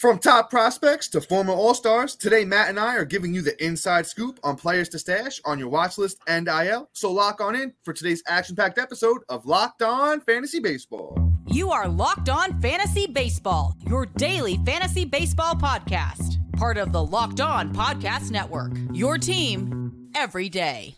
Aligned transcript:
From 0.00 0.18
top 0.18 0.48
prospects 0.48 1.08
to 1.08 1.20
former 1.20 1.52
All 1.52 1.74
Stars, 1.74 2.16
today 2.16 2.42
Matt 2.46 2.70
and 2.70 2.80
I 2.80 2.96
are 2.96 3.04
giving 3.04 3.34
you 3.34 3.42
the 3.42 3.62
inside 3.62 4.06
scoop 4.06 4.40
on 4.42 4.56
players 4.56 4.88
to 4.88 4.98
stash 4.98 5.42
on 5.44 5.58
your 5.58 5.68
watch 5.68 5.98
list 5.98 6.16
and 6.26 6.48
IL. 6.48 6.88
So 6.94 7.12
lock 7.12 7.42
on 7.42 7.54
in 7.54 7.74
for 7.84 7.92
today's 7.92 8.22
action 8.26 8.56
packed 8.56 8.78
episode 8.78 9.18
of 9.28 9.44
Locked 9.44 9.82
On 9.82 10.22
Fantasy 10.22 10.58
Baseball. 10.58 11.30
You 11.48 11.70
are 11.70 11.86
Locked 11.86 12.30
On 12.30 12.58
Fantasy 12.62 13.08
Baseball, 13.08 13.76
your 13.86 14.06
daily 14.06 14.58
fantasy 14.64 15.04
baseball 15.04 15.54
podcast, 15.54 16.38
part 16.56 16.78
of 16.78 16.92
the 16.92 17.04
Locked 17.04 17.42
On 17.42 17.70
Podcast 17.70 18.30
Network. 18.30 18.72
Your 18.94 19.18
team 19.18 20.08
every 20.14 20.48
day. 20.48 20.94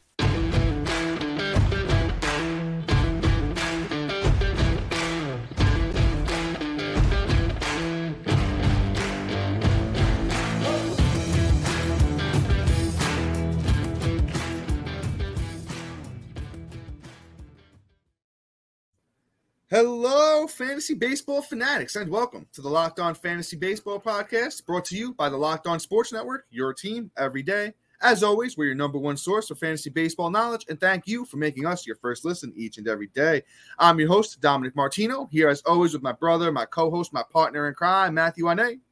Hello, 19.73 20.47
fantasy 20.47 20.93
baseball 20.93 21.41
fanatics, 21.41 21.97
and 21.97 22.11
welcome 22.11 22.47
to 22.53 22.61
the 22.61 22.69
Locked 22.69 23.01
On 23.01 23.15
Fantasy 23.15 23.57
Baseball 23.57 23.99
podcast 23.99 24.67
brought 24.67 24.85
to 24.85 24.97
you 24.99 25.15
by 25.15 25.31
the 25.31 25.37
Locked 25.39 25.67
On 25.67 25.81
Sports 25.81 26.13
Network, 26.13 26.45
your 26.51 26.75
team 26.75 27.11
every 27.17 27.43
day. 27.43 27.73
As 28.03 28.23
always, 28.23 28.55
we're 28.55 28.67
your 28.67 28.75
number 28.75 28.99
one 28.99 29.17
source 29.17 29.49
for 29.49 29.55
fantasy 29.55 29.89
baseball 29.89 30.29
knowledge, 30.29 30.67
and 30.69 30.79
thank 30.79 31.07
you 31.07 31.25
for 31.25 31.39
making 31.39 31.65
us 31.65 31.87
your 31.87 31.97
first 31.97 32.23
listen 32.23 32.53
each 32.55 32.77
and 32.77 32.87
every 32.87 33.07
day. 33.15 33.45
I'm 33.79 33.99
your 33.99 34.09
host, 34.09 34.43
Dominic 34.43 34.77
Martino, 34.77 35.27
here 35.33 35.49
as 35.49 35.63
always 35.63 35.95
with 35.95 36.03
my 36.03 36.13
brother, 36.13 36.53
my 36.53 36.67
co 36.67 36.91
host, 36.91 37.15
my 37.15 37.25
partner 37.33 37.67
in 37.67 37.73
crime, 37.73 38.13
Matthew 38.13 38.51
Ane. 38.51 38.83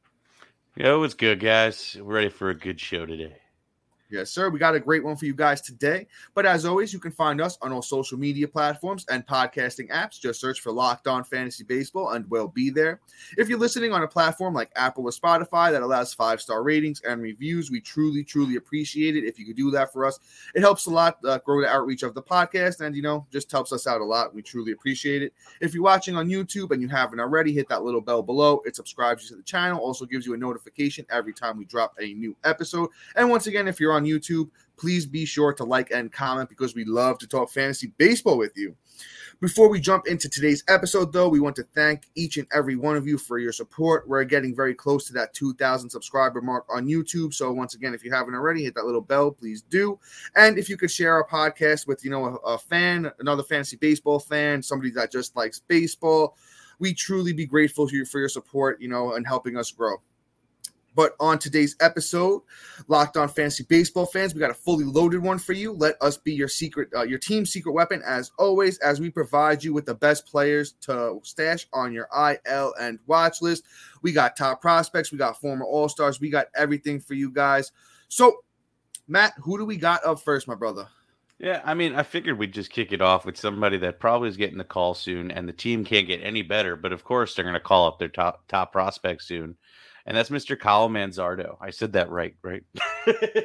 Yo, 0.75 0.99
what's 0.99 1.13
good, 1.13 1.39
guys? 1.39 1.95
We're 2.01 2.15
ready 2.15 2.29
for 2.29 2.49
a 2.49 2.55
good 2.55 2.79
show 2.79 3.05
today. 3.05 3.37
Yes, 4.11 4.29
sir. 4.29 4.49
We 4.49 4.59
got 4.59 4.75
a 4.75 4.79
great 4.79 5.05
one 5.05 5.15
for 5.15 5.25
you 5.25 5.33
guys 5.33 5.61
today. 5.61 6.05
But 6.35 6.45
as 6.45 6.65
always, 6.65 6.91
you 6.91 6.99
can 6.99 7.13
find 7.13 7.39
us 7.39 7.57
on 7.61 7.71
all 7.71 7.81
social 7.81 8.17
media 8.17 8.45
platforms 8.45 9.05
and 9.09 9.25
podcasting 9.25 9.89
apps. 9.89 10.19
Just 10.19 10.41
search 10.41 10.59
for 10.59 10.73
Locked 10.73 11.07
On 11.07 11.23
Fantasy 11.23 11.63
Baseball 11.63 12.09
and 12.09 12.29
we'll 12.29 12.49
be 12.49 12.69
there. 12.69 12.99
If 13.37 13.47
you're 13.47 13.57
listening 13.57 13.93
on 13.93 14.03
a 14.03 14.07
platform 14.07 14.53
like 14.53 14.69
Apple 14.75 15.05
or 15.05 15.11
Spotify 15.11 15.71
that 15.71 15.81
allows 15.81 16.13
five 16.13 16.41
star 16.41 16.61
ratings 16.61 17.01
and 17.07 17.21
reviews, 17.21 17.71
we 17.71 17.79
truly, 17.79 18.21
truly 18.21 18.57
appreciate 18.57 19.15
it. 19.15 19.23
If 19.23 19.39
you 19.39 19.45
could 19.45 19.55
do 19.55 19.71
that 19.71 19.93
for 19.93 20.05
us, 20.05 20.19
it 20.53 20.59
helps 20.59 20.87
a 20.87 20.89
lot 20.89 21.17
uh, 21.25 21.37
grow 21.45 21.61
the 21.61 21.69
outreach 21.69 22.03
of 22.03 22.13
the 22.13 22.21
podcast 22.21 22.81
and, 22.81 22.93
you 22.93 23.01
know, 23.01 23.25
just 23.31 23.49
helps 23.49 23.71
us 23.71 23.87
out 23.87 24.01
a 24.01 24.05
lot. 24.05 24.35
We 24.35 24.41
truly 24.41 24.73
appreciate 24.73 25.23
it. 25.23 25.33
If 25.61 25.73
you're 25.73 25.83
watching 25.83 26.17
on 26.17 26.27
YouTube 26.27 26.71
and 26.71 26.81
you 26.81 26.89
haven't 26.89 27.21
already, 27.21 27.53
hit 27.53 27.69
that 27.69 27.83
little 27.83 28.01
bell 28.01 28.21
below. 28.21 28.61
It 28.65 28.75
subscribes 28.75 29.23
you 29.23 29.29
to 29.29 29.35
the 29.37 29.43
channel, 29.43 29.79
also 29.79 30.05
gives 30.05 30.25
you 30.25 30.33
a 30.33 30.37
notification 30.37 31.05
every 31.09 31.33
time 31.33 31.57
we 31.57 31.63
drop 31.63 31.95
a 31.97 32.13
new 32.13 32.35
episode. 32.43 32.89
And 33.15 33.29
once 33.29 33.47
again, 33.47 33.69
if 33.69 33.79
you're 33.79 33.93
on 33.93 34.00
on 34.01 34.07
YouTube, 34.07 34.49
please 34.77 35.05
be 35.05 35.25
sure 35.25 35.53
to 35.53 35.63
like 35.63 35.91
and 35.91 36.11
comment 36.11 36.49
because 36.49 36.73
we 36.73 36.85
love 36.85 37.19
to 37.19 37.27
talk 37.27 37.51
fantasy 37.51 37.93
baseball 37.97 38.37
with 38.37 38.53
you. 38.55 38.75
Before 39.39 39.69
we 39.69 39.79
jump 39.79 40.05
into 40.05 40.29
today's 40.29 40.63
episode, 40.67 41.11
though, 41.11 41.27
we 41.27 41.39
want 41.39 41.55
to 41.55 41.63
thank 41.63 42.03
each 42.13 42.37
and 42.37 42.47
every 42.53 42.75
one 42.75 42.95
of 42.95 43.07
you 43.07 43.17
for 43.17 43.39
your 43.39 43.51
support. 43.51 44.07
We're 44.07 44.23
getting 44.23 44.55
very 44.55 44.75
close 44.75 45.07
to 45.07 45.13
that 45.13 45.33
2,000 45.33 45.89
subscriber 45.89 46.41
mark 46.41 46.65
on 46.69 46.85
YouTube. 46.85 47.33
So, 47.33 47.51
once 47.51 47.73
again, 47.73 47.95
if 47.95 48.03
you 48.03 48.11
haven't 48.11 48.35
already, 48.35 48.63
hit 48.63 48.75
that 48.75 48.85
little 48.85 49.01
bell, 49.01 49.31
please 49.31 49.63
do. 49.63 49.99
And 50.35 50.59
if 50.59 50.69
you 50.69 50.77
could 50.77 50.91
share 50.91 51.13
our 51.13 51.27
podcast 51.27 51.87
with, 51.87 52.03
you 52.05 52.11
know, 52.11 52.25
a, 52.25 52.53
a 52.53 52.57
fan, 52.59 53.11
another 53.19 53.41
fantasy 53.41 53.77
baseball 53.77 54.19
fan, 54.19 54.61
somebody 54.61 54.91
that 54.91 55.11
just 55.11 55.35
likes 55.35 55.59
baseball, 55.59 56.37
we 56.77 56.93
truly 56.93 57.33
be 57.33 57.47
grateful 57.47 57.87
to 57.87 57.95
you 57.95 58.05
for 58.05 58.19
your 58.19 58.29
support, 58.29 58.79
you 58.79 58.89
know, 58.89 59.13
and 59.13 59.25
helping 59.25 59.57
us 59.57 59.71
grow. 59.71 59.97
But 60.93 61.15
on 61.19 61.39
today's 61.39 61.75
episode, 61.79 62.41
Locked 62.87 63.15
On 63.15 63.29
Fantasy 63.29 63.63
Baseball 63.63 64.05
fans, 64.05 64.33
we 64.33 64.39
got 64.39 64.51
a 64.51 64.55
fully 64.55 64.83
loaded 64.83 65.23
one 65.23 65.39
for 65.39 65.53
you. 65.53 65.71
Let 65.71 65.95
us 66.01 66.17
be 66.17 66.33
your 66.33 66.49
secret, 66.49 66.89
uh, 66.95 67.03
your 67.03 67.19
team 67.19 67.45
secret 67.45 67.71
weapon, 67.71 68.01
as 68.05 68.31
always, 68.37 68.77
as 68.79 68.99
we 68.99 69.09
provide 69.09 69.63
you 69.63 69.73
with 69.73 69.85
the 69.85 69.95
best 69.95 70.25
players 70.25 70.73
to 70.81 71.19
stash 71.23 71.65
on 71.71 71.93
your 71.93 72.09
IL 72.13 72.73
and 72.79 72.99
watch 73.07 73.41
list. 73.41 73.63
We 74.01 74.11
got 74.11 74.35
top 74.35 74.61
prospects, 74.61 75.11
we 75.11 75.17
got 75.17 75.39
former 75.39 75.65
All 75.65 75.87
Stars, 75.87 76.19
we 76.19 76.29
got 76.29 76.47
everything 76.55 76.99
for 76.99 77.13
you 77.13 77.31
guys. 77.31 77.71
So, 78.09 78.43
Matt, 79.07 79.33
who 79.41 79.57
do 79.57 79.65
we 79.65 79.77
got 79.77 80.05
up 80.05 80.19
first, 80.19 80.47
my 80.47 80.55
brother? 80.55 80.87
Yeah, 81.39 81.61
I 81.65 81.73
mean, 81.73 81.95
I 81.95 82.03
figured 82.03 82.37
we'd 82.37 82.53
just 82.53 82.69
kick 82.69 82.91
it 82.91 83.01
off 83.01 83.25
with 83.25 83.35
somebody 83.35 83.77
that 83.77 83.99
probably 83.99 84.29
is 84.29 84.37
getting 84.37 84.59
the 84.59 84.63
call 84.63 84.93
soon, 84.93 85.31
and 85.31 85.47
the 85.47 85.53
team 85.53 85.83
can't 85.83 86.05
get 86.05 86.21
any 86.21 86.43
better. 86.43 86.75
But 86.75 86.91
of 86.91 87.03
course, 87.03 87.33
they're 87.33 87.45
going 87.45 87.53
to 87.53 87.59
call 87.59 87.87
up 87.87 87.97
their 87.97 88.09
top 88.09 88.47
top 88.47 88.71
prospects 88.71 89.27
soon 89.27 89.55
and 90.05 90.15
that's 90.15 90.29
Mr. 90.29 90.57
Kyle 90.57 90.89
Manzardo. 90.89 91.57
I 91.61 91.69
said 91.69 91.93
that 91.93 92.09
right, 92.09 92.35
right? 92.41 92.63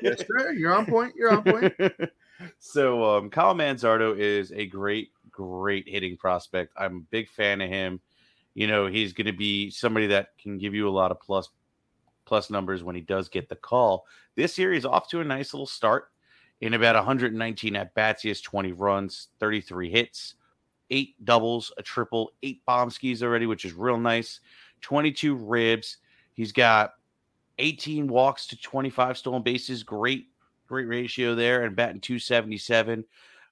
yes, 0.03 0.25
sir. 0.27 0.53
You're 0.57 0.75
on 0.75 0.87
point. 0.87 1.15
You're 1.17 1.33
on 1.33 1.43
point. 1.43 1.75
so, 2.59 3.05
um, 3.05 3.31
Kyle 3.31 3.55
Manzardo 3.55 4.17
is 4.19 4.53
a 4.53 4.67
great, 4.67 5.11
great 5.31 5.89
hitting 5.89 6.17
prospect. 6.17 6.73
I'm 6.77 6.97
a 6.97 7.11
big 7.11 7.29
fan 7.29 7.61
of 7.61 7.69
him. 7.69 8.01
You 8.55 8.67
know, 8.67 8.87
he's 8.87 9.13
going 9.13 9.27
to 9.27 9.33
be 9.33 9.71
somebody 9.71 10.07
that 10.09 10.39
can 10.39 10.59
give 10.59 10.75
you 10.75 10.89
a 10.89 10.91
lot 10.91 11.11
of 11.11 11.21
plus 11.21 11.49
plus 12.25 12.51
numbers 12.51 12.83
when 12.83 12.97
he 12.97 13.03
does 13.03 13.29
get 13.29 13.49
the 13.49 13.57
call. 13.57 14.05
This 14.35 14.59
year, 14.59 14.73
he's 14.73 14.85
off 14.85 15.09
to 15.11 15.21
a 15.21 15.25
nice 15.25 15.55
little 15.55 15.67
start. 15.67 16.11
In 16.61 16.75
about 16.75 16.97
119 16.97 17.77
at 17.77 17.95
bats, 17.95 18.23
he 18.23 18.29
has 18.29 18.41
20 18.41 18.73
runs, 18.73 19.29
33 19.41 19.91
hits, 19.91 20.35
eight 20.91 21.23
doubles, 21.25 21.73
a 21.77 21.83
triple, 21.83 22.33
eight 22.43 22.65
bomb 22.65 22.91
skis 22.91 23.23
already, 23.23 23.47
which 23.47 23.65
is 23.65 23.75
real 23.75 23.99
nice. 23.99 24.41
22 24.81 25.35
ribs 25.35 25.99
He's 26.37 26.53
got 26.53 26.93
18 27.59 28.07
walks 28.07 28.47
to 28.49 28.61
25 28.61 29.17
stolen 29.17 29.43
bases. 29.43 29.83
Great, 29.83 30.27
great 30.69 30.87
ratio 30.87 31.35
there, 31.35 31.65
and 31.65 31.75
batting 31.75 32.01
277 32.01 33.05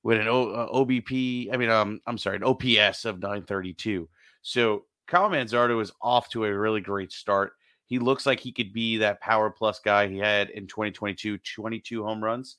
with 0.02 0.20
an 0.20 0.28
o, 0.28 0.50
uh, 0.50 0.68
OBP. 0.68 1.52
I 1.52 1.56
mean, 1.56 1.70
um, 1.70 2.00
I'm 2.06 2.18
sorry, 2.18 2.36
an 2.36 2.44
OPS 2.44 3.06
of 3.06 3.20
932. 3.20 4.06
So 4.42 4.84
Kyle 5.06 5.30
Manzardo 5.30 5.80
is 5.80 5.92
off 6.02 6.28
to 6.30 6.44
a 6.44 6.54
really 6.54 6.82
great 6.82 7.10
start. 7.10 7.54
He 7.86 7.98
looks 7.98 8.26
like 8.26 8.38
he 8.38 8.52
could 8.52 8.72
be 8.74 8.98
that 8.98 9.20
power 9.20 9.50
plus 9.50 9.80
guy 9.80 10.06
he 10.06 10.18
had 10.18 10.50
in 10.50 10.66
2022, 10.66 11.38
22 11.38 12.04
home 12.04 12.22
runs, 12.22 12.58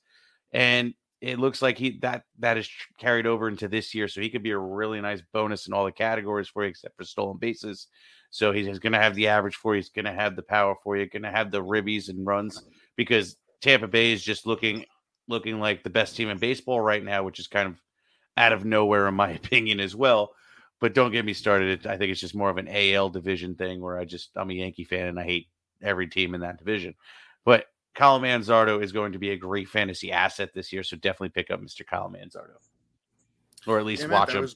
and 0.53 0.93
it 1.21 1.39
looks 1.39 1.61
like 1.61 1.77
he 1.77 1.99
that 1.99 2.23
that 2.39 2.57
is 2.57 2.69
carried 2.99 3.27
over 3.27 3.47
into 3.47 3.67
this 3.67 3.93
year. 3.93 4.07
So 4.07 4.21
he 4.21 4.29
could 4.29 4.43
be 4.43 4.51
a 4.51 4.57
really 4.57 5.01
nice 5.01 5.21
bonus 5.33 5.67
in 5.67 5.73
all 5.73 5.85
the 5.85 5.91
categories 5.91 6.47
for 6.47 6.63
you, 6.63 6.69
except 6.69 6.97
for 6.97 7.03
stolen 7.03 7.37
bases. 7.37 7.87
So 8.35 8.51
he's 8.51 8.79
going 8.79 8.91
to 8.91 8.99
have 8.99 9.15
the 9.15 9.29
average 9.29 9.55
for 9.55 9.75
you. 9.75 9.77
He's 9.77 9.87
going 9.87 10.03
to 10.03 10.11
have 10.11 10.35
the 10.35 10.41
power 10.41 10.75
for 10.83 10.97
you. 10.97 11.07
Going 11.07 11.23
to 11.23 11.31
have 11.31 11.51
the 11.51 11.63
ribbies 11.63 12.09
and 12.09 12.27
runs 12.27 12.61
because 12.97 13.37
Tampa 13.61 13.87
Bay 13.87 14.11
is 14.11 14.21
just 14.21 14.45
looking 14.45 14.83
looking 15.29 15.61
like 15.61 15.83
the 15.83 15.89
best 15.89 16.17
team 16.17 16.27
in 16.27 16.37
baseball 16.37 16.81
right 16.81 17.01
now, 17.01 17.23
which 17.23 17.39
is 17.39 17.47
kind 17.47 17.65
of 17.69 17.81
out 18.35 18.51
of 18.51 18.65
nowhere 18.65 19.07
in 19.07 19.13
my 19.13 19.29
opinion 19.41 19.79
as 19.79 19.95
well. 19.95 20.33
But 20.81 20.93
don't 20.93 21.13
get 21.13 21.23
me 21.23 21.31
started. 21.31 21.87
I 21.87 21.95
think 21.95 22.11
it's 22.11 22.19
just 22.19 22.35
more 22.35 22.49
of 22.49 22.57
an 22.57 22.67
AL 22.67 23.11
division 23.11 23.55
thing 23.55 23.79
where 23.79 23.97
I 23.97 24.03
just 24.03 24.31
I'm 24.35 24.49
a 24.49 24.53
Yankee 24.53 24.83
fan 24.83 25.07
and 25.07 25.17
I 25.17 25.23
hate 25.23 25.47
every 25.81 26.07
team 26.07 26.35
in 26.35 26.41
that 26.41 26.57
division. 26.57 26.93
But 27.45 27.67
Kyle 27.93 28.19
Manzardo 28.19 28.83
is 28.83 28.91
going 28.91 29.13
to 29.13 29.19
be 29.19 29.29
a 29.29 29.37
great 29.37 29.69
fantasy 29.69 30.11
asset 30.11 30.53
this 30.53 30.73
year, 30.73 30.83
so 30.83 30.97
definitely 30.97 31.29
pick 31.29 31.51
up 31.51 31.61
Mr. 31.61 31.87
Kyle 31.87 32.09
Manzardo, 32.09 32.57
or 33.65 33.79
at 33.79 33.85
least 33.85 34.01
yeah, 34.01 34.07
man, 34.09 34.19
watch 34.19 34.33
him. 34.33 34.49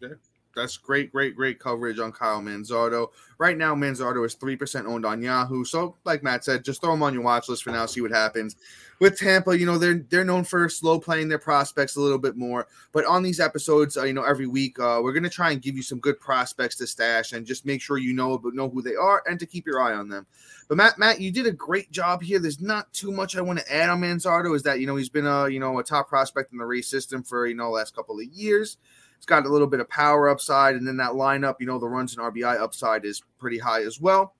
Yeah 0.00 0.08
that's 0.54 0.76
great, 0.76 1.12
great, 1.12 1.36
great 1.36 1.58
coverage 1.58 1.98
on 1.98 2.12
Kyle 2.12 2.40
Manzardo. 2.40 3.08
Right 3.38 3.56
now, 3.56 3.74
Manzardo 3.74 4.24
is 4.26 4.34
3% 4.36 4.86
owned 4.86 5.06
on 5.06 5.22
Yahoo. 5.22 5.64
So, 5.64 5.96
like 6.04 6.22
Matt 6.22 6.44
said, 6.44 6.64
just 6.64 6.80
throw 6.80 6.92
him 6.92 7.02
on 7.02 7.14
your 7.14 7.22
watch 7.22 7.48
list 7.48 7.62
for 7.62 7.70
now, 7.70 7.86
see 7.86 8.00
what 8.00 8.10
happens. 8.10 8.56
With 8.98 9.18
Tampa, 9.18 9.58
you 9.58 9.64
know, 9.64 9.78
they're 9.78 10.04
they're 10.10 10.26
known 10.26 10.44
for 10.44 10.68
slow 10.68 11.00
playing 11.00 11.28
their 11.28 11.38
prospects 11.38 11.96
a 11.96 12.00
little 12.02 12.18
bit 12.18 12.36
more. 12.36 12.66
But 12.92 13.06
on 13.06 13.22
these 13.22 13.40
episodes, 13.40 13.96
uh, 13.96 14.04
you 14.04 14.12
know, 14.12 14.24
every 14.24 14.46
week, 14.46 14.78
uh, 14.78 15.00
we're 15.02 15.14
going 15.14 15.22
to 15.22 15.30
try 15.30 15.52
and 15.52 15.62
give 15.62 15.74
you 15.74 15.82
some 15.82 16.00
good 16.00 16.20
prospects 16.20 16.76
to 16.76 16.86
stash 16.86 17.32
and 17.32 17.46
just 17.46 17.64
make 17.64 17.80
sure 17.80 17.96
you 17.96 18.12
know, 18.12 18.36
but 18.36 18.54
know 18.54 18.68
who 18.68 18.82
they 18.82 18.96
are 18.96 19.22
and 19.26 19.40
to 19.40 19.46
keep 19.46 19.66
your 19.66 19.80
eye 19.80 19.94
on 19.94 20.10
them. 20.10 20.26
But 20.68 20.76
Matt, 20.76 20.98
Matt, 20.98 21.20
you 21.20 21.32
did 21.32 21.46
a 21.46 21.52
great 21.52 21.90
job 21.90 22.22
here. 22.22 22.38
There's 22.38 22.60
not 22.60 22.92
too 22.92 23.10
much 23.10 23.36
I 23.36 23.40
want 23.40 23.58
to 23.58 23.74
add 23.74 23.88
on 23.88 24.02
Manzardo. 24.02 24.54
Is 24.54 24.62
that, 24.64 24.80
you 24.80 24.86
know, 24.86 24.96
he's 24.96 25.08
been 25.08 25.26
a, 25.26 25.48
you 25.48 25.60
know, 25.60 25.78
a 25.78 25.82
top 25.82 26.08
prospect 26.08 26.52
in 26.52 26.58
the 26.58 26.66
Rays 26.66 26.86
system 26.86 27.22
for, 27.22 27.46
you 27.46 27.54
know, 27.54 27.70
last 27.70 27.96
couple 27.96 28.20
of 28.20 28.26
years. 28.26 28.76
It's 29.20 29.26
got 29.26 29.44
a 29.44 29.50
little 29.50 29.66
bit 29.66 29.80
of 29.80 29.88
power 29.90 30.30
upside, 30.30 30.76
and 30.76 30.88
then 30.88 30.96
that 30.96 31.10
lineup, 31.12 31.56
you 31.60 31.66
know, 31.66 31.78
the 31.78 31.86
runs 31.86 32.16
and 32.16 32.24
RBI 32.24 32.58
upside 32.58 33.04
is 33.04 33.22
pretty 33.38 33.58
high 33.58 33.82
as 33.82 34.00
well. 34.00 34.34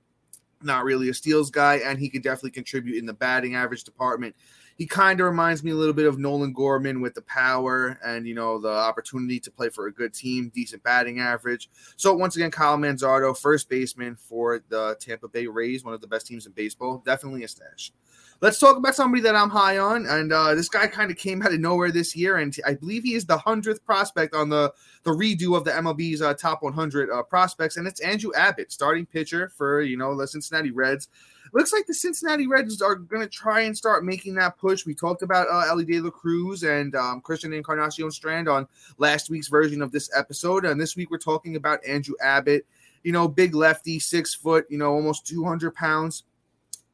Not 0.62 0.84
really 0.84 1.10
a 1.10 1.14
steals 1.14 1.50
guy, 1.50 1.76
and 1.84 1.98
he 1.98 2.08
could 2.08 2.22
definitely 2.22 2.52
contribute 2.52 2.96
in 2.96 3.04
the 3.04 3.12
batting 3.12 3.56
average 3.56 3.84
department. 3.84 4.34
He 4.80 4.86
kind 4.86 5.20
of 5.20 5.26
reminds 5.26 5.62
me 5.62 5.72
a 5.72 5.74
little 5.74 5.92
bit 5.92 6.06
of 6.06 6.18
Nolan 6.18 6.54
Gorman 6.54 7.02
with 7.02 7.12
the 7.12 7.20
power 7.20 7.98
and 8.02 8.26
you 8.26 8.34
know 8.34 8.58
the 8.58 8.70
opportunity 8.70 9.38
to 9.38 9.50
play 9.50 9.68
for 9.68 9.88
a 9.88 9.92
good 9.92 10.14
team, 10.14 10.50
decent 10.54 10.82
batting 10.82 11.20
average. 11.20 11.68
So 11.96 12.14
once 12.14 12.34
again, 12.34 12.50
Kyle 12.50 12.78
Manzardo, 12.78 13.36
first 13.36 13.68
baseman 13.68 14.16
for 14.16 14.64
the 14.70 14.96
Tampa 14.98 15.28
Bay 15.28 15.46
Rays, 15.46 15.84
one 15.84 15.92
of 15.92 16.00
the 16.00 16.06
best 16.06 16.26
teams 16.26 16.46
in 16.46 16.52
baseball, 16.52 17.02
definitely 17.04 17.44
a 17.44 17.48
stash. 17.48 17.92
Let's 18.40 18.58
talk 18.58 18.78
about 18.78 18.94
somebody 18.94 19.22
that 19.24 19.36
I'm 19.36 19.50
high 19.50 19.76
on, 19.76 20.06
and 20.06 20.32
uh, 20.32 20.54
this 20.54 20.70
guy 20.70 20.86
kind 20.86 21.10
of 21.10 21.18
came 21.18 21.42
out 21.42 21.52
of 21.52 21.60
nowhere 21.60 21.92
this 21.92 22.16
year, 22.16 22.38
and 22.38 22.56
I 22.66 22.72
believe 22.72 23.02
he 23.02 23.12
is 23.12 23.26
the 23.26 23.36
hundredth 23.36 23.84
prospect 23.84 24.34
on 24.34 24.48
the 24.48 24.72
the 25.02 25.10
redo 25.10 25.58
of 25.58 25.64
the 25.64 25.72
MLB's 25.72 26.22
uh, 26.22 26.32
top 26.32 26.62
100 26.62 27.10
uh, 27.10 27.22
prospects, 27.24 27.76
and 27.76 27.86
it's 27.86 28.00
Andrew 28.00 28.32
Abbott, 28.34 28.72
starting 28.72 29.04
pitcher 29.04 29.52
for 29.58 29.82
you 29.82 29.98
know 29.98 30.16
the 30.16 30.26
Cincinnati 30.26 30.70
Reds. 30.70 31.08
Looks 31.52 31.72
like 31.72 31.86
the 31.86 31.94
Cincinnati 31.94 32.46
Reds 32.46 32.80
are 32.80 32.94
going 32.94 33.22
to 33.22 33.28
try 33.28 33.60
and 33.60 33.76
start 33.76 34.04
making 34.04 34.34
that 34.36 34.58
push. 34.58 34.86
We 34.86 34.94
talked 34.94 35.22
about 35.22 35.48
uh, 35.48 35.68
Elly 35.68 35.84
De 35.84 36.00
La 36.00 36.10
Cruz 36.10 36.62
and 36.62 36.94
um, 36.94 37.20
Christian 37.20 37.52
Encarnacion 37.52 38.10
Strand 38.10 38.48
on 38.48 38.66
last 38.98 39.30
week's 39.30 39.48
version 39.48 39.82
of 39.82 39.92
this 39.92 40.10
episode, 40.16 40.64
and 40.64 40.80
this 40.80 40.96
week 40.96 41.10
we're 41.10 41.18
talking 41.18 41.56
about 41.56 41.84
Andrew 41.86 42.14
Abbott. 42.22 42.66
You 43.02 43.12
know, 43.12 43.26
big 43.26 43.54
lefty, 43.54 43.98
six 43.98 44.34
foot, 44.34 44.66
you 44.68 44.76
know, 44.76 44.92
almost 44.92 45.26
200 45.26 45.74
pounds 45.74 46.24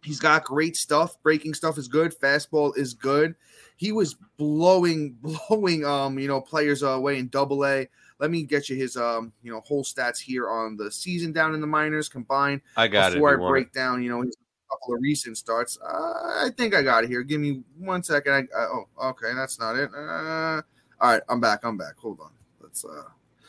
He's 0.06 0.20
got 0.20 0.44
great 0.44 0.76
stuff. 0.76 1.20
Breaking 1.24 1.52
stuff 1.52 1.78
is 1.78 1.88
good. 1.88 2.14
Fastball 2.16 2.76
is 2.78 2.94
good. 2.94 3.34
He 3.76 3.90
was 3.90 4.14
blowing, 4.36 5.16
blowing, 5.50 5.84
um, 5.84 6.18
you 6.18 6.28
know, 6.28 6.40
players 6.40 6.82
away 6.82 7.18
in 7.18 7.26
Double 7.28 7.66
A. 7.66 7.88
Let 8.20 8.30
me 8.30 8.44
get 8.44 8.68
you 8.68 8.76
his, 8.76 8.96
um, 8.96 9.32
you 9.42 9.52
know, 9.52 9.60
whole 9.60 9.82
stats 9.82 10.18
here 10.18 10.48
on 10.48 10.76
the 10.76 10.90
season 10.92 11.32
down 11.32 11.54
in 11.54 11.60
the 11.60 11.66
minors 11.66 12.08
combined. 12.08 12.62
I 12.76 12.86
got 12.86 13.12
before 13.12 13.34
it. 13.34 13.38
Before 13.38 13.48
I 13.48 13.50
break 13.50 13.72
down, 13.72 14.02
you 14.02 14.08
know, 14.08 14.22
his 14.22 14.36
couple 14.70 14.94
of 14.94 15.00
recent 15.00 15.36
starts. 15.38 15.78
Uh, 15.80 16.44
I 16.44 16.50
think 16.56 16.74
I 16.74 16.82
got 16.82 17.04
it 17.04 17.08
here. 17.08 17.22
Give 17.22 17.40
me 17.40 17.62
one 17.78 18.02
second. 18.02 18.32
I, 18.32 18.58
uh, 18.58 18.66
oh, 18.66 19.08
okay, 19.10 19.32
that's 19.34 19.58
not 19.58 19.76
it. 19.76 19.90
Uh, 19.94 20.62
all 21.00 21.12
right, 21.12 21.22
I'm 21.28 21.40
back. 21.40 21.60
I'm 21.64 21.76
back. 21.76 21.96
Hold 21.98 22.20
on. 22.20 22.30
Let's. 22.60 22.84
uh 22.84 23.02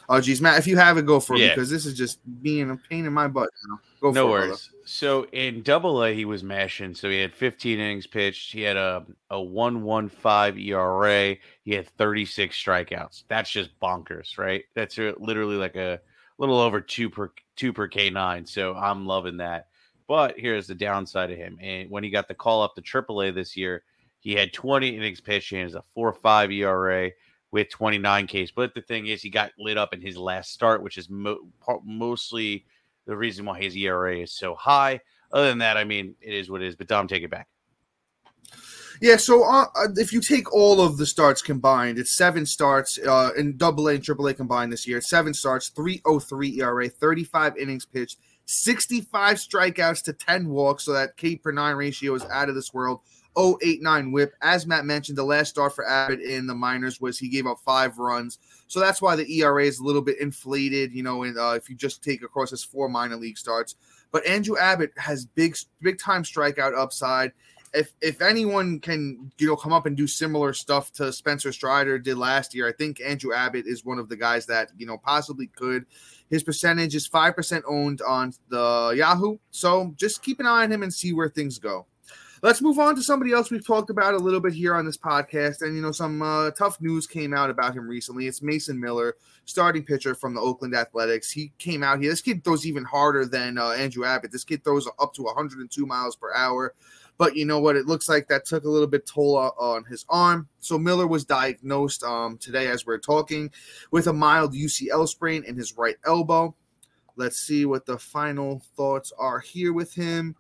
Oh, 0.09 0.21
geez, 0.21 0.41
Matt, 0.41 0.57
if 0.57 0.67
you 0.67 0.77
have 0.77 0.97
it, 0.97 1.05
go 1.05 1.19
for 1.19 1.35
yeah. 1.35 1.47
it 1.47 1.55
because 1.55 1.69
this 1.69 1.85
is 1.85 1.93
just 1.93 2.19
being 2.41 2.69
a 2.69 2.77
pain 2.77 3.05
in 3.05 3.11
my 3.11 3.27
butt. 3.27 3.49
Know? 3.67 3.77
Go 3.99 4.11
no 4.11 4.27
worries. 4.27 4.69
It, 4.73 4.87
so 4.87 5.25
in 5.33 5.63
Double 5.63 6.01
A, 6.01 6.13
he 6.13 6.23
was 6.23 6.43
mashing. 6.43 6.95
So 6.95 7.09
he 7.09 7.19
had 7.19 7.33
15 7.33 7.77
innings 7.77 8.07
pitched. 8.07 8.53
He 8.53 8.61
had 8.61 8.77
a 8.77 9.05
a 9.29 9.41
one 9.41 9.83
one 9.83 10.07
five 10.07 10.57
ERA. 10.57 11.35
He 11.63 11.73
had 11.73 11.89
36 11.89 12.55
strikeouts. 12.55 13.23
That's 13.27 13.51
just 13.51 13.77
bonkers, 13.81 14.37
right? 14.37 14.63
That's 14.75 14.97
literally 14.97 15.57
like 15.57 15.75
a 15.75 15.99
little 16.37 16.57
over 16.57 16.79
two 16.79 17.09
per 17.09 17.33
two 17.57 17.73
per 17.73 17.89
K 17.89 18.09
nine. 18.09 18.45
So 18.45 18.75
I'm 18.75 19.05
loving 19.05 19.37
that. 19.37 19.67
But 20.07 20.39
here's 20.39 20.67
the 20.67 20.75
downside 20.75 21.31
of 21.31 21.37
him. 21.37 21.57
And 21.61 21.89
when 21.89 22.03
he 22.03 22.09
got 22.09 22.27
the 22.27 22.33
call 22.33 22.63
up 22.63 22.75
to 22.75 22.81
AAA 22.81 23.35
this 23.35 23.57
year, 23.57 23.83
he 24.19 24.33
had 24.33 24.53
20 24.53 24.95
innings 24.95 25.21
pitched. 25.21 25.51
and 25.51 25.61
has 25.61 25.75
a 25.75 25.83
four 25.93 26.13
five 26.13 26.51
ERA 26.51 27.11
with 27.51 27.69
29 27.69 28.27
Ks. 28.27 28.51
But 28.51 28.73
the 28.73 28.81
thing 28.81 29.07
is, 29.07 29.21
he 29.21 29.29
got 29.29 29.51
lit 29.57 29.77
up 29.77 29.93
in 29.93 30.01
his 30.01 30.17
last 30.17 30.51
start, 30.53 30.81
which 30.81 30.97
is 30.97 31.09
mo- 31.09 31.47
mostly 31.83 32.65
the 33.05 33.15
reason 33.15 33.45
why 33.45 33.59
his 33.59 33.75
ERA 33.75 34.17
is 34.17 34.31
so 34.31 34.55
high. 34.55 34.99
Other 35.31 35.49
than 35.49 35.57
that, 35.59 35.77
I 35.77 35.83
mean, 35.83 36.15
it 36.21 36.33
is 36.33 36.49
what 36.49 36.61
it 36.61 36.67
is. 36.67 36.75
But 36.75 36.87
Dom, 36.87 37.07
take 37.07 37.23
it 37.23 37.29
back. 37.29 37.47
Yeah, 38.99 39.17
so 39.17 39.43
uh, 39.43 39.65
uh 39.75 39.89
if 39.95 40.11
you 40.11 40.21
take 40.21 40.51
all 40.51 40.81
of 40.81 40.97
the 40.97 41.05
starts 41.05 41.41
combined, 41.41 41.99
it's 41.99 42.15
seven 42.15 42.45
starts 42.45 42.97
uh, 42.97 43.29
in 43.37 43.55
Double 43.57 43.89
A 43.89 43.95
and 43.95 44.03
Triple 44.03 44.27
A 44.27 44.33
combined 44.33 44.73
this 44.73 44.87
year. 44.87 45.01
Seven 45.01 45.33
starts, 45.33 45.69
3.03 45.69 46.57
ERA, 46.57 46.89
35 46.89 47.57
innings 47.57 47.85
pitched, 47.85 48.17
65 48.47 49.37
strikeouts 49.37 50.03
to 50.03 50.13
10 50.13 50.47
walks, 50.47 50.85
so 50.85 50.93
that 50.93 51.17
K 51.17 51.35
per 51.35 51.51
nine 51.51 51.75
ratio 51.75 52.15
is 52.15 52.23
out 52.25 52.49
of 52.49 52.55
this 52.55 52.73
world. 52.73 53.01
089 53.37 54.11
whip. 54.11 54.33
As 54.41 54.65
Matt 54.65 54.85
mentioned, 54.85 55.17
the 55.17 55.23
last 55.23 55.49
start 55.49 55.75
for 55.75 55.87
Abbott 55.87 56.21
in 56.21 56.47
the 56.47 56.55
minors 56.55 56.99
was 56.99 57.19
he 57.19 57.29
gave 57.29 57.45
up 57.45 57.59
five 57.63 57.99
runs. 57.99 58.39
So 58.67 58.79
that's 58.79 59.01
why 59.01 59.15
the 59.15 59.31
ERA 59.39 59.63
is 59.63 59.79
a 59.79 59.83
little 59.83 60.01
bit 60.01 60.19
inflated, 60.19 60.91
you 60.91 61.03
know, 61.03 61.23
and 61.23 61.37
uh, 61.37 61.53
if 61.55 61.69
you 61.69 61.75
just 61.75 62.03
take 62.03 62.23
across 62.23 62.49
his 62.49 62.63
four 62.63 62.89
minor 62.89 63.15
league 63.15 63.37
starts. 63.37 63.75
But 64.11 64.25
Andrew 64.25 64.57
Abbott 64.57 64.91
has 64.97 65.25
big, 65.25 65.55
big 65.81 65.99
time 65.99 66.23
strikeout 66.23 66.75
upside. 66.75 67.31
If 67.73 67.93
if 68.01 68.21
anyone 68.21 68.79
can, 68.79 69.29
you 69.37 69.47
know, 69.47 69.55
come 69.57 69.73
up 69.73 69.85
and 69.85 69.95
do 69.95 70.07
similar 70.07 70.53
stuff 70.53 70.91
to 70.93 71.11
Spencer 71.11 71.51
Strider 71.51 71.99
did 71.99 72.17
last 72.17 72.55
year, 72.55 72.67
I 72.67 72.71
think 72.71 73.01
Andrew 73.01 73.33
Abbott 73.33 73.67
is 73.67 73.85
one 73.85 73.99
of 73.99 74.07
the 74.09 74.15
guys 74.15 74.45
that 74.47 74.71
you 74.77 74.87
know 74.87 74.97
possibly 74.97 75.47
could. 75.47 75.85
His 76.29 76.43
percentage 76.43 76.95
is 76.95 77.07
five 77.07 77.35
percent 77.35 77.65
owned 77.67 78.01
on 78.01 78.33
the 78.49 78.93
Yahoo, 78.95 79.37
so 79.51 79.93
just 79.97 80.21
keep 80.21 80.39
an 80.39 80.45
eye 80.45 80.63
on 80.63 80.71
him 80.71 80.83
and 80.83 80.93
see 80.93 81.13
where 81.13 81.29
things 81.29 81.59
go. 81.59 81.85
Let's 82.43 82.61
move 82.61 82.77
on 82.77 82.95
to 82.95 83.01
somebody 83.01 83.31
else 83.31 83.49
we've 83.49 83.65
talked 83.65 83.89
about 83.89 84.13
a 84.13 84.17
little 84.17 84.39
bit 84.39 84.53
here 84.53 84.75
on 84.75 84.85
this 84.85 84.97
podcast. 84.97 85.63
And, 85.63 85.75
you 85.75 85.81
know, 85.81 85.91
some 85.91 86.21
uh, 86.21 86.51
tough 86.51 86.79
news 86.79 87.07
came 87.07 87.33
out 87.33 87.49
about 87.49 87.73
him 87.73 87.87
recently. 87.87 88.27
It's 88.27 88.43
Mason 88.43 88.79
Miller, 88.79 89.15
starting 89.45 89.83
pitcher 89.83 90.13
from 90.13 90.35
the 90.35 90.41
Oakland 90.41 90.75
Athletics. 90.75 91.31
He 91.31 91.51
came 91.57 91.81
out 91.81 91.99
here. 91.99 92.11
This 92.11 92.21
kid 92.21 92.43
throws 92.43 92.67
even 92.67 92.83
harder 92.83 93.25
than 93.25 93.57
uh, 93.57 93.69
Andrew 93.69 94.05
Abbott. 94.05 94.31
This 94.31 94.43
kid 94.43 94.63
throws 94.63 94.87
up 94.99 95.13
to 95.15 95.23
102 95.23 95.85
miles 95.87 96.15
per 96.15 96.31
hour. 96.35 96.75
But 97.17 97.35
you 97.35 97.45
know 97.45 97.59
what? 97.59 97.75
It 97.75 97.87
looks 97.87 98.07
like 98.07 98.27
that 98.27 98.45
took 98.45 98.63
a 98.63 98.69
little 98.69 98.87
bit 98.87 99.07
toll 99.07 99.37
on 99.37 99.85
his 99.85 100.05
arm. 100.09 100.47
So 100.59 100.77
Miller 100.77 101.07
was 101.07 101.25
diagnosed 101.25 102.03
um, 102.03 102.37
today, 102.37 102.67
as 102.67 102.85
we're 102.85 102.99
talking, 102.99 103.51
with 103.91 104.07
a 104.07 104.13
mild 104.13 104.53
UCL 104.53 105.07
sprain 105.07 105.43
in 105.43 105.55
his 105.55 105.77
right 105.77 105.95
elbow. 106.05 106.55
Let's 107.15 107.39
see 107.39 107.65
what 107.65 107.85
the 107.87 107.97
final 107.97 108.61
thoughts 108.75 109.11
are 109.17 109.39
here 109.39 109.73
with 109.73 109.93
him 109.93 110.35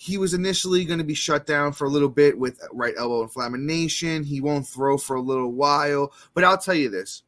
he 0.00 0.16
was 0.16 0.32
initially 0.32 0.84
going 0.84 1.00
to 1.00 1.04
be 1.04 1.12
shut 1.12 1.44
down 1.44 1.72
for 1.72 1.84
a 1.84 1.90
little 1.90 2.08
bit 2.08 2.38
with 2.38 2.60
right 2.72 2.94
elbow 2.96 3.22
inflammation. 3.22 4.22
He 4.22 4.40
won't 4.40 4.64
throw 4.64 4.96
for 4.96 5.16
a 5.16 5.20
little 5.20 5.50
while. 5.50 6.12
But 6.34 6.44
I'll 6.44 6.56
tell 6.56 6.76
you 6.76 6.88
this 6.88 7.24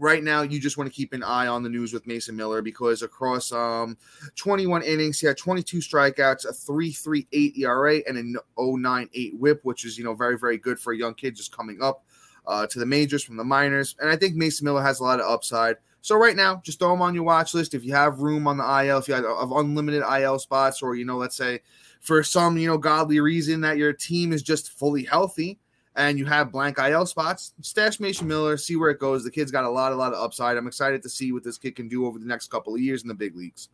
right 0.00 0.24
now, 0.24 0.42
you 0.42 0.58
just 0.58 0.78
want 0.78 0.90
to 0.90 0.96
keep 0.96 1.12
an 1.12 1.22
eye 1.22 1.46
on 1.46 1.62
the 1.62 1.68
news 1.68 1.92
with 1.92 2.06
Mason 2.06 2.34
Miller 2.34 2.62
because 2.62 3.02
across 3.02 3.52
um, 3.52 3.96
21 4.34 4.82
innings, 4.82 5.20
he 5.20 5.26
had 5.26 5.36
22 5.36 5.78
strikeouts, 5.78 6.46
a 6.46 6.52
3.38 6.52 7.58
ERA, 7.58 7.96
and 8.08 8.16
an 8.16 8.36
0.98 8.58 9.38
WHIP, 9.38 9.60
which 9.62 9.84
is 9.84 9.98
you 9.98 10.04
know 10.04 10.14
very 10.14 10.38
very 10.38 10.58
good 10.58 10.80
for 10.80 10.92
a 10.92 10.96
young 10.96 11.14
kid 11.14 11.36
just 11.36 11.54
coming 11.54 11.82
up 11.82 12.04
uh, 12.46 12.66
to 12.66 12.78
the 12.78 12.86
majors 12.86 13.22
from 13.22 13.36
the 13.36 13.44
minors. 13.44 13.94
And 14.00 14.10
I 14.10 14.16
think 14.16 14.34
Mason 14.34 14.64
Miller 14.64 14.82
has 14.82 15.00
a 15.00 15.04
lot 15.04 15.20
of 15.20 15.30
upside. 15.30 15.76
So 16.00 16.16
right 16.16 16.34
now, 16.34 16.62
just 16.64 16.78
throw 16.78 16.94
him 16.94 17.02
on 17.02 17.14
your 17.14 17.24
watch 17.24 17.52
list. 17.52 17.74
If 17.74 17.84
you 17.84 17.92
have 17.92 18.20
room 18.20 18.48
on 18.48 18.56
the 18.56 18.64
IL, 18.64 18.98
if 18.98 19.08
you 19.08 19.14
have 19.14 19.52
unlimited 19.52 20.02
IL 20.02 20.38
spots, 20.38 20.82
or 20.82 20.94
you 20.94 21.04
know, 21.04 21.18
let's 21.18 21.36
say 21.36 21.60
for 22.00 22.22
some 22.22 22.56
you 22.56 22.66
know 22.66 22.78
godly 22.78 23.20
reason 23.20 23.60
that 23.60 23.76
your 23.76 23.92
team 23.92 24.32
is 24.32 24.42
just 24.42 24.70
fully 24.72 25.04
healthy 25.04 25.58
and 26.00 26.18
you 26.18 26.24
have 26.24 26.50
blank 26.50 26.78
IL 26.78 27.04
spots, 27.04 27.52
stash 27.60 28.00
Mason 28.00 28.26
Miller, 28.26 28.56
see 28.56 28.74
where 28.74 28.88
it 28.88 28.98
goes. 28.98 29.22
The 29.22 29.30
kid's 29.30 29.50
got 29.50 29.64
a 29.64 29.70
lot, 29.70 29.92
a 29.92 29.96
lot 29.96 30.14
of 30.14 30.18
upside. 30.18 30.56
I'm 30.56 30.66
excited 30.66 31.02
to 31.02 31.10
see 31.10 31.30
what 31.30 31.44
this 31.44 31.58
kid 31.58 31.76
can 31.76 31.88
do 31.88 32.06
over 32.06 32.18
the 32.18 32.24
next 32.26 32.50
couple 32.50 32.74
of 32.74 32.80
years 32.80 33.02
in 33.02 33.08
the 33.08 33.14
big 33.14 33.36
leagues. 33.36 33.68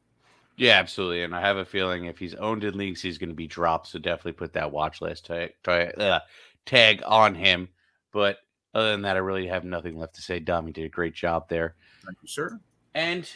Yeah, 0.56 0.72
absolutely. 0.72 1.22
And 1.22 1.36
I 1.36 1.40
have 1.40 1.56
a 1.56 1.64
feeling 1.64 2.06
if 2.06 2.18
he's 2.18 2.34
owned 2.34 2.64
in 2.64 2.76
leagues, 2.76 3.00
he's 3.00 3.18
going 3.18 3.28
to 3.28 3.34
be 3.34 3.46
dropped. 3.46 3.86
So 3.86 4.00
definitely 4.00 4.32
put 4.32 4.54
that 4.54 4.72
watch 4.72 5.00
list 5.00 5.26
tag, 5.26 5.52
uh, 5.68 6.20
tag 6.64 7.02
on 7.06 7.36
him. 7.36 7.68
But 8.12 8.38
other 8.74 8.90
than 8.90 9.02
that, 9.02 9.16
I 9.16 9.20
really 9.20 9.46
have 9.46 9.64
nothing 9.64 9.96
left 9.96 10.16
to 10.16 10.22
say. 10.22 10.40
Dom, 10.40 10.66
you 10.66 10.72
did 10.72 10.86
a 10.86 10.88
great 10.88 11.14
job 11.14 11.48
there. 11.48 11.76
Thank 12.04 12.18
you, 12.22 12.28
sir. 12.28 12.58
And 12.94 13.28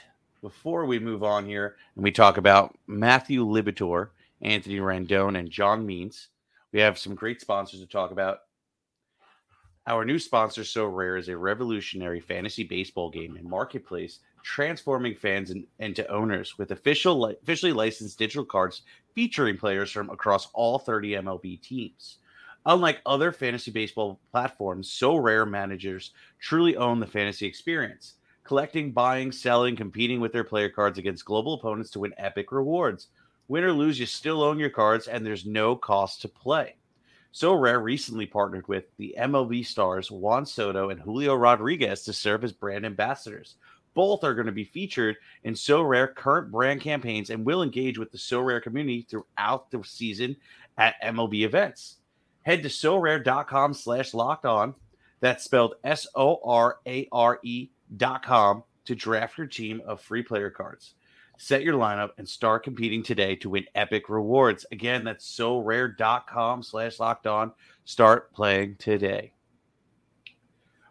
before 0.43 0.85
we 0.85 0.99
move 0.99 1.23
on 1.23 1.47
here 1.47 1.77
and 1.95 2.03
we 2.03 2.11
talk 2.11 2.39
about 2.39 2.77
Matthew 2.89 3.47
Liberatore, 3.47 4.09
Anthony 4.43 4.79
Rendon, 4.79 5.39
and 5.39 5.49
John 5.49 5.87
Means, 5.87 6.29
we 6.73 6.81
have 6.81 6.99
some 6.99 7.15
great 7.15 7.41
sponsors 7.41 7.81
to 7.81 7.87
talk 7.87 8.11
about. 8.11 8.39
Our 9.91 10.05
new 10.05 10.20
sponsor, 10.20 10.63
Sorare, 10.63 11.19
is 11.19 11.29
a 11.29 11.37
revolutionary 11.37 12.20
fantasy 12.20 12.63
baseball 12.63 13.11
game 13.11 13.35
and 13.35 13.44
marketplace 13.44 14.20
transforming 14.44 15.17
fans 15.17 15.51
in, 15.51 15.67
into 15.81 16.09
owners 16.09 16.56
with 16.56 16.70
official, 16.70 17.27
officially 17.27 17.73
licensed 17.73 18.17
digital 18.17 18.44
cards 18.44 18.82
featuring 19.17 19.56
players 19.56 19.91
from 19.91 20.09
across 20.09 20.47
all 20.55 20.79
30 20.79 21.15
MLB 21.15 21.61
teams. 21.61 22.19
Unlike 22.67 23.01
other 23.05 23.32
fantasy 23.32 23.73
baseball 23.73 24.20
platforms, 24.31 24.89
Sorare 24.89 25.51
managers 25.51 26.13
truly 26.39 26.77
own 26.77 27.01
the 27.01 27.06
fantasy 27.09 27.47
experience 27.47 28.15
collecting, 28.44 28.93
buying, 28.93 29.32
selling, 29.32 29.75
competing 29.75 30.20
with 30.20 30.32
their 30.32 30.44
player 30.44 30.69
cards 30.69 30.99
against 30.99 31.25
global 31.25 31.55
opponents 31.55 31.91
to 31.91 31.99
win 31.99 32.15
epic 32.17 32.53
rewards. 32.53 33.09
Win 33.49 33.65
or 33.65 33.73
lose, 33.73 33.99
you 33.99 34.06
still 34.06 34.44
own 34.44 34.61
your 34.61 34.70
cards, 34.70 35.09
and 35.09 35.27
there's 35.27 35.47
no 35.47 35.75
cost 35.75 36.23
to 36.23 36.29
play. 36.29 36.77
Sorare 37.32 37.82
recently 37.82 38.27
partnered 38.27 38.67
with 38.69 38.84
the 38.96 39.15
MLB 39.19 39.65
stars 39.65 40.10
Juan 40.10 40.44
Soto 40.44 40.91
and 40.91 41.01
Julio 41.01 41.34
Rodriguez 41.34 42.03
to 42.05 42.13
serve 42.13 42.44
as 42.44 42.53
brand 42.53 42.84
ambassadors. 42.84 43.55
Both 43.94 44.25
are 44.25 44.34
going 44.34 44.46
to 44.46 44.53
be 44.53 44.65
featured 44.65 45.17
in 45.44 45.55
Sorare 45.55 46.15
current 46.15 46.51
brand 46.51 46.81
campaigns 46.81 47.31
and 47.31 47.44
will 47.44 47.63
engage 47.63 47.99
with 47.99 48.10
the 48.13 48.19
Sorare 48.19 48.63
community 48.63 49.03
throughout 49.03 49.70
the 49.70 49.82
season 49.84 50.37
at 50.79 51.01
MLB 51.03 51.43
events. 51.43 51.96
Head 52.43 52.63
to 52.63 52.69
sorare.com 52.69 53.75
slash 53.75 54.15
locked 54.15 54.46
on. 54.46 54.75
That's 55.20 55.44
spelled 55.44 55.75
S 55.84 56.06
O 56.15 56.41
R 56.44 56.79
A 56.87 57.06
R 57.13 57.39
E 57.43 57.69
com 58.22 58.65
to 58.87 58.94
draft 58.94 59.39
your 59.39 59.46
team 59.46 59.82
of 59.87 60.01
free 60.01 60.22
player 60.22 60.51
cards. 60.51 60.94
Set 61.43 61.63
your 61.63 61.73
lineup 61.73 62.11
and 62.19 62.29
start 62.29 62.65
competing 62.65 63.03
today 63.03 63.35
to 63.37 63.49
win 63.49 63.65
epic 63.75 64.11
rewards. 64.11 64.67
Again, 64.73 65.05
that's 65.05 65.27
sorare.com 65.27 66.63
slash 66.63 67.01
locked 67.01 67.27
on. 67.27 67.53
Start 67.87 68.31
playing 68.35 68.77
today. 68.77 69.32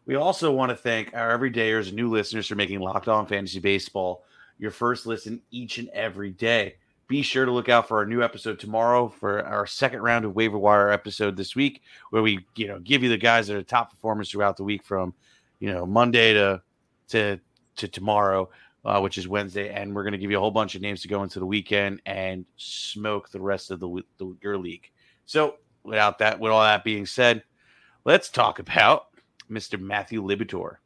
We 0.07 0.15
also 0.15 0.51
want 0.51 0.71
to 0.71 0.75
thank 0.75 1.13
our 1.13 1.37
everydayers 1.37 1.89
and 1.89 1.93
new 1.93 2.09
listeners 2.09 2.47
for 2.47 2.55
making 2.55 2.79
Locked 2.79 3.07
On 3.07 3.27
Fantasy 3.27 3.59
Baseball 3.59 4.23
your 4.57 4.71
first 4.71 5.05
listen 5.05 5.39
each 5.51 5.77
and 5.77 5.87
every 5.89 6.31
day. 6.31 6.77
Be 7.07 7.21
sure 7.21 7.45
to 7.45 7.51
look 7.51 7.69
out 7.69 7.87
for 7.87 7.99
our 7.99 8.07
new 8.07 8.23
episode 8.23 8.57
tomorrow 8.57 9.07
for 9.07 9.45
our 9.45 9.67
second 9.67 10.01
round 10.01 10.25
of 10.25 10.35
waiver 10.35 10.57
wire 10.57 10.89
episode 10.89 11.37
this 11.37 11.55
week, 11.55 11.83
where 12.09 12.23
we 12.23 12.43
you 12.55 12.67
know 12.67 12.79
give 12.79 13.03
you 13.03 13.09
the 13.09 13.17
guys 13.17 13.45
that 13.45 13.55
are 13.55 13.61
top 13.61 13.91
performers 13.91 14.31
throughout 14.31 14.57
the 14.57 14.63
week 14.63 14.83
from 14.83 15.13
you 15.59 15.71
know 15.71 15.85
Monday 15.85 16.33
to 16.33 16.59
to 17.09 17.39
to 17.75 17.87
tomorrow, 17.87 18.49
uh, 18.85 18.99
which 18.99 19.17
is 19.17 19.27
Wednesday, 19.27 19.69
and 19.69 19.93
we're 19.93 20.03
going 20.03 20.13
to 20.13 20.17
give 20.17 20.31
you 20.31 20.37
a 20.37 20.41
whole 20.41 20.51
bunch 20.51 20.75
of 20.75 20.81
names 20.81 21.01
to 21.01 21.07
go 21.07 21.23
into 21.23 21.39
the 21.39 21.45
weekend 21.45 22.01
and 22.05 22.45
smoke 22.57 23.29
the 23.29 23.41
rest 23.41 23.71
of 23.71 23.79
the, 23.79 24.03
the 24.17 24.35
your 24.41 24.57
league. 24.57 24.89
So, 25.25 25.55
without 25.83 26.19
that, 26.19 26.39
with 26.39 26.51
all 26.51 26.61
that 26.61 26.83
being 26.83 27.05
said, 27.05 27.43
let's 28.05 28.29
talk 28.29 28.59
about 28.59 29.07
Mr. 29.49 29.79
Matthew 29.79 30.23
Liberatore. 30.23 30.77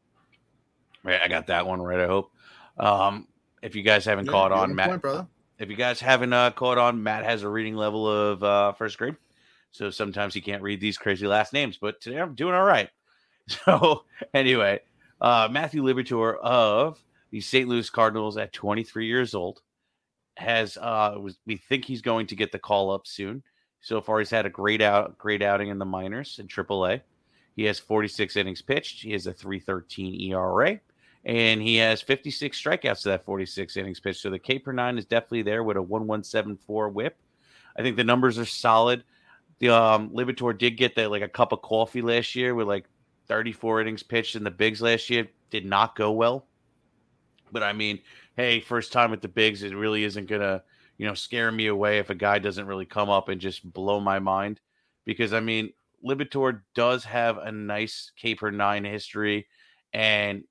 Right, 1.03 1.21
I 1.21 1.27
got 1.27 1.47
that 1.47 1.67
one 1.67 1.81
right. 1.81 1.99
I 1.99 2.07
hope. 2.07 2.31
Um, 2.77 3.27
if 3.61 3.75
you 3.75 3.83
guys 3.83 4.05
haven't 4.05 4.25
Yeah, 4.25 4.31
caught 4.31 4.51
on, 4.51 4.73
Matt, 4.75 4.89
point, 4.89 5.27
if 5.59 5.69
you 5.69 5.75
guys 5.75 5.99
haven't 5.99 6.33
uh, 6.33 6.51
caught 6.51 6.77
on, 6.77 7.03
Matt 7.03 7.23
has 7.23 7.43
a 7.43 7.49
reading 7.49 7.75
level 7.75 8.07
of 8.09 8.43
uh, 8.43 8.73
first 8.73 8.97
grade, 8.97 9.15
so 9.71 9.89
sometimes 9.89 10.33
he 10.33 10.41
can't 10.41 10.61
read 10.61 10.81
these 10.81 10.97
crazy 10.97 11.27
last 11.27 11.53
names. 11.53 11.77
But 11.77 12.01
today 12.01 12.17
I'm 12.17 12.35
doing 12.35 12.55
all 12.55 12.63
right. 12.65 12.89
So 13.65 14.05
anyway, 14.33 14.79
uh, 15.19 15.49
Matthew 15.51 15.83
Liberatore 15.83 16.37
of 16.37 16.97
the 17.33 17.41
St. 17.41 17.67
Louis 17.67 17.89
Cardinals 17.89 18.37
at 18.37 18.53
23 18.53 19.07
years 19.07 19.33
old 19.33 19.63
has 20.37 20.77
uh, 20.77 21.15
was, 21.19 21.39
we 21.47 21.57
think 21.57 21.83
he's 21.83 22.03
going 22.03 22.27
to 22.27 22.35
get 22.35 22.51
the 22.51 22.59
call 22.59 22.91
up 22.91 23.07
soon. 23.07 23.41
So 23.81 24.01
far, 24.01 24.19
he's 24.19 24.29
had 24.29 24.45
a 24.45 24.51
great 24.51 24.83
out 24.83 25.17
great 25.17 25.41
outing 25.41 25.69
in 25.69 25.79
the 25.79 25.85
minors 25.85 26.37
in 26.37 26.47
AAA. 26.47 27.01
He 27.55 27.63
has 27.63 27.79
46 27.79 28.37
innings 28.37 28.61
pitched. 28.61 29.01
He 29.01 29.13
has 29.13 29.25
a 29.25 29.33
3.13 29.33 30.29
ERA 30.29 30.79
and 31.25 31.59
he 31.59 31.77
has 31.77 32.03
56 32.03 32.61
strikeouts 32.61 33.01
to 33.01 33.09
that 33.09 33.25
46 33.25 33.77
innings 33.77 33.99
pitched. 33.99 34.21
So 34.21 34.29
the 34.29 34.37
K 34.37 34.59
per 34.59 34.71
nine 34.71 34.99
is 34.99 35.05
definitely 35.05 35.41
there 35.41 35.63
with 35.63 35.77
a 35.77 35.81
1174 35.81 36.89
whip. 36.89 37.17
I 37.75 37.81
think 37.81 37.97
the 37.97 38.03
numbers 38.03 38.37
are 38.37 38.45
solid. 38.45 39.03
The 39.57 39.69
um 39.69 40.11
Liberatore 40.11 40.55
did 40.55 40.77
get 40.77 40.95
that 40.97 41.09
like 41.09 41.23
a 41.23 41.27
cup 41.27 41.51
of 41.51 41.63
coffee 41.63 42.03
last 42.03 42.35
year 42.35 42.53
with 42.53 42.67
like 42.67 42.85
34 43.27 43.81
innings 43.81 44.03
pitched 44.03 44.35
in 44.35 44.43
the 44.43 44.51
bigs 44.51 44.83
last 44.83 45.09
year. 45.09 45.27
Did 45.49 45.65
not 45.65 45.95
go 45.95 46.11
well. 46.11 46.45
But 47.53 47.63
I 47.63 47.71
mean, 47.71 47.99
hey, 48.35 48.59
first 48.59 48.91
time 48.91 49.13
at 49.13 49.21
the 49.21 49.27
bigs, 49.27 49.63
it 49.63 49.75
really 49.75 50.03
isn't 50.03 50.27
gonna, 50.27 50.63
you 50.97 51.07
know, 51.07 51.13
scare 51.13 51.51
me 51.51 51.67
away 51.67 51.99
if 51.99 52.09
a 52.09 52.15
guy 52.15 52.39
doesn't 52.39 52.65
really 52.65 52.85
come 52.85 53.09
up 53.09 53.29
and 53.29 53.39
just 53.39 53.71
blow 53.71 53.99
my 53.99 54.19
mind. 54.19 54.59
Because 55.05 55.31
I 55.31 55.39
mean, 55.39 55.71
Liberatore 56.05 56.61
does 56.75 57.05
have 57.05 57.37
a 57.37 57.51
nice 57.51 58.11
K 58.17 58.35
per 58.35 58.51
nine 58.51 58.83
history, 58.83 59.47
and 59.93 60.43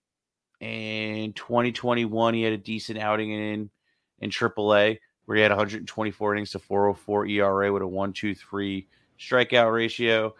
in 0.60 1.32
2021 1.32 2.34
he 2.34 2.42
had 2.42 2.52
a 2.52 2.58
decent 2.58 2.98
outing 2.98 3.32
in 3.32 3.70
in 4.20 4.30
AAA 4.30 4.98
where 5.24 5.36
he 5.36 5.42
had 5.42 5.50
124 5.50 6.34
innings 6.34 6.50
to 6.50 6.58
404 6.58 7.26
ERA 7.26 7.72
with 7.72 7.82
a 7.82 7.86
1.23 7.86 8.86
strikeout 9.18 9.72
ratio, 9.72 10.34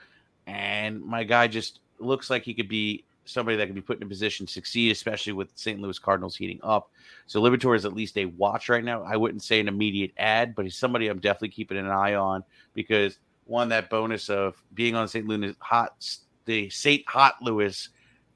and 0.47 1.03
my 1.03 1.25
guy 1.25 1.47
just 1.47 1.81
looks 1.99 2.31
like 2.31 2.43
he 2.43 2.55
could 2.55 2.69
be 2.69 3.05
somebody 3.25 3.57
that 3.57 3.67
can 3.67 3.75
be 3.75 3.81
put 3.81 3.97
in 3.99 4.03
a 4.03 4.09
position 4.09 4.47
to 4.47 4.53
succeed, 4.53 4.91
especially 4.91 5.33
with 5.33 5.51
St. 5.55 5.81
Louis 5.81 5.99
Cardinals 5.99 6.37
heating 6.37 6.61
up. 6.63 6.91
So 7.27 7.41
Liberatore 7.41 7.77
is 7.77 7.85
at 7.85 7.95
least 7.95 8.19
a 8.19 8.27
watch 8.27 8.69
right 8.69 8.85
now. 8.85 9.03
I 9.03 9.17
wouldn't 9.17 9.43
say 9.43 9.61
an 9.61 9.69
immediate 9.69 10.13
ad, 10.19 10.55
but 10.55 10.65
he's 10.65 10.77
somebody 10.77 11.09
I'm 11.09 11.21
definitely 11.21 11.51
keeping 11.51 11.79
an 11.79 11.87
eye 11.87 12.15
on 12.15 12.43
because 12.75 13.19
one 13.45 13.69
that 13.69 13.91
bonus 13.91 14.29
of 14.29 14.63
being 14.75 14.95
on 14.95 15.09
St. 15.09 15.27
Louis 15.27 15.55
hot 15.61 16.05
the 16.45 16.69
St. 16.71 17.09
Hot 17.09 17.35
Louis 17.41 17.89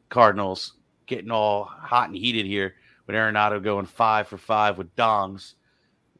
Cardinals 0.08 0.74
getting 1.06 1.30
all 1.30 1.64
hot 1.64 2.08
and 2.08 2.16
heated 2.16 2.46
here 2.46 2.74
with 3.06 3.16
Arenado 3.16 3.62
going 3.62 3.86
five 3.86 4.28
for 4.28 4.38
five 4.38 4.78
with 4.78 4.94
dongs. 4.96 5.54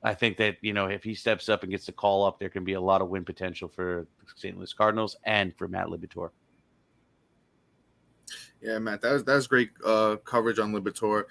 I 0.03 0.15
think 0.15 0.37
that 0.39 0.57
you 0.61 0.73
know 0.73 0.87
if 0.87 1.03
he 1.03 1.15
steps 1.15 1.49
up 1.49 1.63
and 1.63 1.71
gets 1.71 1.87
the 1.87 1.93
call 1.93 2.25
up, 2.25 2.39
there 2.39 2.49
can 2.49 2.65
be 2.65 2.75
a 2.75 2.81
lot 2.81 3.03
of 3.03 3.09
win 3.09 3.25
potential 3.25 3.69
for 3.69 4.07
St. 4.37 4.57
Louis 4.57 4.73
Cardinals 4.73 5.17
and 5.25 5.55
for 5.57 5.69
Matt 5.69 5.87
Liberatore. 5.87 6.31
Yeah, 8.67 8.81
Matt, 8.81 9.01
that 9.03 9.13
was 9.13 9.25
that 9.25 9.35
was 9.37 9.47
great 9.47 9.71
uh, 9.85 10.17
coverage 10.25 10.59
on 10.59 10.73
Liberatore. 10.73 11.25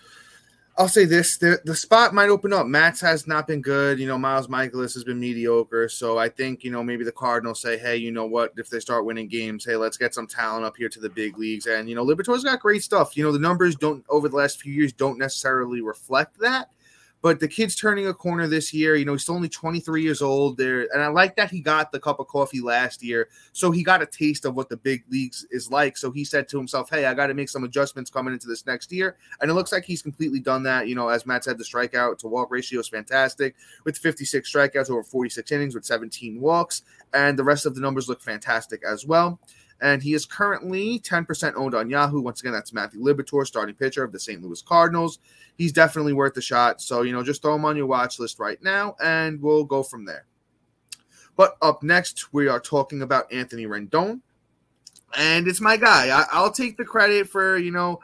I'll 0.77 0.87
say 0.87 1.03
this: 1.03 1.37
the 1.37 1.59
the 1.65 1.75
spot 1.75 2.13
might 2.13 2.29
open 2.29 2.53
up. 2.53 2.65
Matz 2.65 3.01
has 3.01 3.27
not 3.27 3.45
been 3.45 3.61
good. 3.61 3.99
You 3.99 4.07
know, 4.07 4.17
Miles 4.17 4.47
Mikolas 4.47 4.93
has 4.93 5.03
been 5.03 5.19
mediocre. 5.19 5.89
So 5.89 6.17
I 6.17 6.29
think 6.29 6.63
you 6.63 6.71
know 6.71 6.81
maybe 6.81 7.03
the 7.03 7.11
Cardinals 7.11 7.61
say, 7.61 7.77
hey, 7.77 7.97
you 7.97 8.13
know 8.13 8.25
what? 8.25 8.53
If 8.55 8.69
they 8.69 8.79
start 8.79 9.03
winning 9.03 9.27
games, 9.27 9.65
hey, 9.65 9.75
let's 9.75 9.97
get 9.97 10.13
some 10.13 10.27
talent 10.27 10.63
up 10.63 10.77
here 10.77 10.87
to 10.87 10.99
the 11.01 11.09
big 11.09 11.37
leagues. 11.37 11.65
And 11.65 11.89
you 11.89 11.95
know, 11.95 12.05
Liberatore's 12.05 12.45
got 12.45 12.61
great 12.61 12.83
stuff. 12.83 13.17
You 13.17 13.25
know, 13.25 13.33
the 13.33 13.39
numbers 13.39 13.75
don't 13.75 14.05
over 14.07 14.29
the 14.29 14.37
last 14.37 14.61
few 14.61 14.71
years 14.71 14.93
don't 14.93 15.19
necessarily 15.19 15.81
reflect 15.81 16.39
that. 16.39 16.69
But 17.25 17.39
the 17.39 17.47
kid's 17.47 17.75
turning 17.75 18.05
a 18.05 18.13
corner 18.13 18.47
this 18.47 18.71
year. 18.71 18.95
You 18.95 19.03
know, 19.03 19.13
he's 19.13 19.29
only 19.29 19.49
23 19.49 20.03
years 20.03 20.21
old 20.21 20.57
there. 20.57 20.87
And 20.93 21.01
I 21.01 21.07
like 21.07 21.35
that 21.37 21.49
he 21.49 21.59
got 21.59 21.91
the 21.91 21.99
cup 21.99 22.19
of 22.19 22.27
coffee 22.27 22.61
last 22.61 23.01
year. 23.01 23.29
So 23.51 23.71
he 23.71 23.81
got 23.81 24.03
a 24.03 24.05
taste 24.05 24.45
of 24.45 24.53
what 24.53 24.69
the 24.69 24.77
big 24.77 25.05
leagues 25.09 25.43
is 25.49 25.71
like. 25.71 25.97
So 25.97 26.11
he 26.11 26.23
said 26.23 26.47
to 26.49 26.57
himself, 26.59 26.87
Hey, 26.91 27.07
I 27.07 27.15
got 27.15 27.25
to 27.25 27.33
make 27.33 27.49
some 27.49 27.63
adjustments 27.63 28.11
coming 28.11 28.31
into 28.31 28.45
this 28.45 28.67
next 28.67 28.91
year. 28.91 29.17
And 29.41 29.49
it 29.49 29.55
looks 29.55 29.71
like 29.71 29.85
he's 29.85 30.03
completely 30.03 30.39
done 30.39 30.61
that. 30.65 30.87
You 30.87 30.93
know, 30.93 31.09
as 31.09 31.25
Matt 31.25 31.45
said, 31.45 31.57
the 31.57 31.63
strikeout 31.63 32.19
to 32.19 32.27
walk 32.27 32.51
ratio 32.51 32.79
is 32.79 32.89
fantastic 32.89 33.55
with 33.85 33.97
56 33.97 34.53
strikeouts 34.53 34.91
over 34.91 35.01
46 35.01 35.51
innings 35.51 35.73
with 35.73 35.83
17 35.83 36.39
walks. 36.39 36.83
And 37.11 37.39
the 37.39 37.43
rest 37.43 37.65
of 37.65 37.73
the 37.73 37.81
numbers 37.81 38.07
look 38.07 38.21
fantastic 38.21 38.83
as 38.87 39.03
well. 39.03 39.39
And 39.81 40.01
he 40.01 40.13
is 40.13 40.25
currently 40.25 40.99
10% 40.99 41.53
owned 41.55 41.75
on 41.75 41.89
Yahoo. 41.89 42.21
Once 42.21 42.39
again, 42.39 42.53
that's 42.53 42.73
Matthew 42.73 43.01
Liberatore, 43.01 43.45
starting 43.45 43.75
pitcher 43.75 44.03
of 44.03 44.11
the 44.11 44.19
St. 44.19 44.41
Louis 44.41 44.61
Cardinals. 44.61 45.19
He's 45.57 45.73
definitely 45.73 46.13
worth 46.13 46.37
a 46.37 46.41
shot. 46.41 46.81
So, 46.81 47.01
you 47.01 47.11
know, 47.11 47.23
just 47.23 47.41
throw 47.41 47.55
him 47.55 47.65
on 47.65 47.75
your 47.75 47.85
watch 47.85 48.19
list 48.19 48.39
right 48.39 48.61
now, 48.63 48.95
and 49.03 49.41
we'll 49.41 49.65
go 49.65 49.83
from 49.83 50.05
there. 50.05 50.25
But 51.35 51.57
up 51.61 51.83
next, 51.83 52.33
we 52.33 52.47
are 52.47 52.59
talking 52.59 53.01
about 53.01 53.31
Anthony 53.31 53.65
Rendon. 53.65 54.21
And 55.17 55.47
it's 55.47 55.61
my 55.61 55.77
guy. 55.77 56.07
I, 56.07 56.25
I'll 56.31 56.51
take 56.51 56.77
the 56.77 56.85
credit 56.85 57.29
for, 57.29 57.57
you 57.57 57.71
know, 57.71 57.99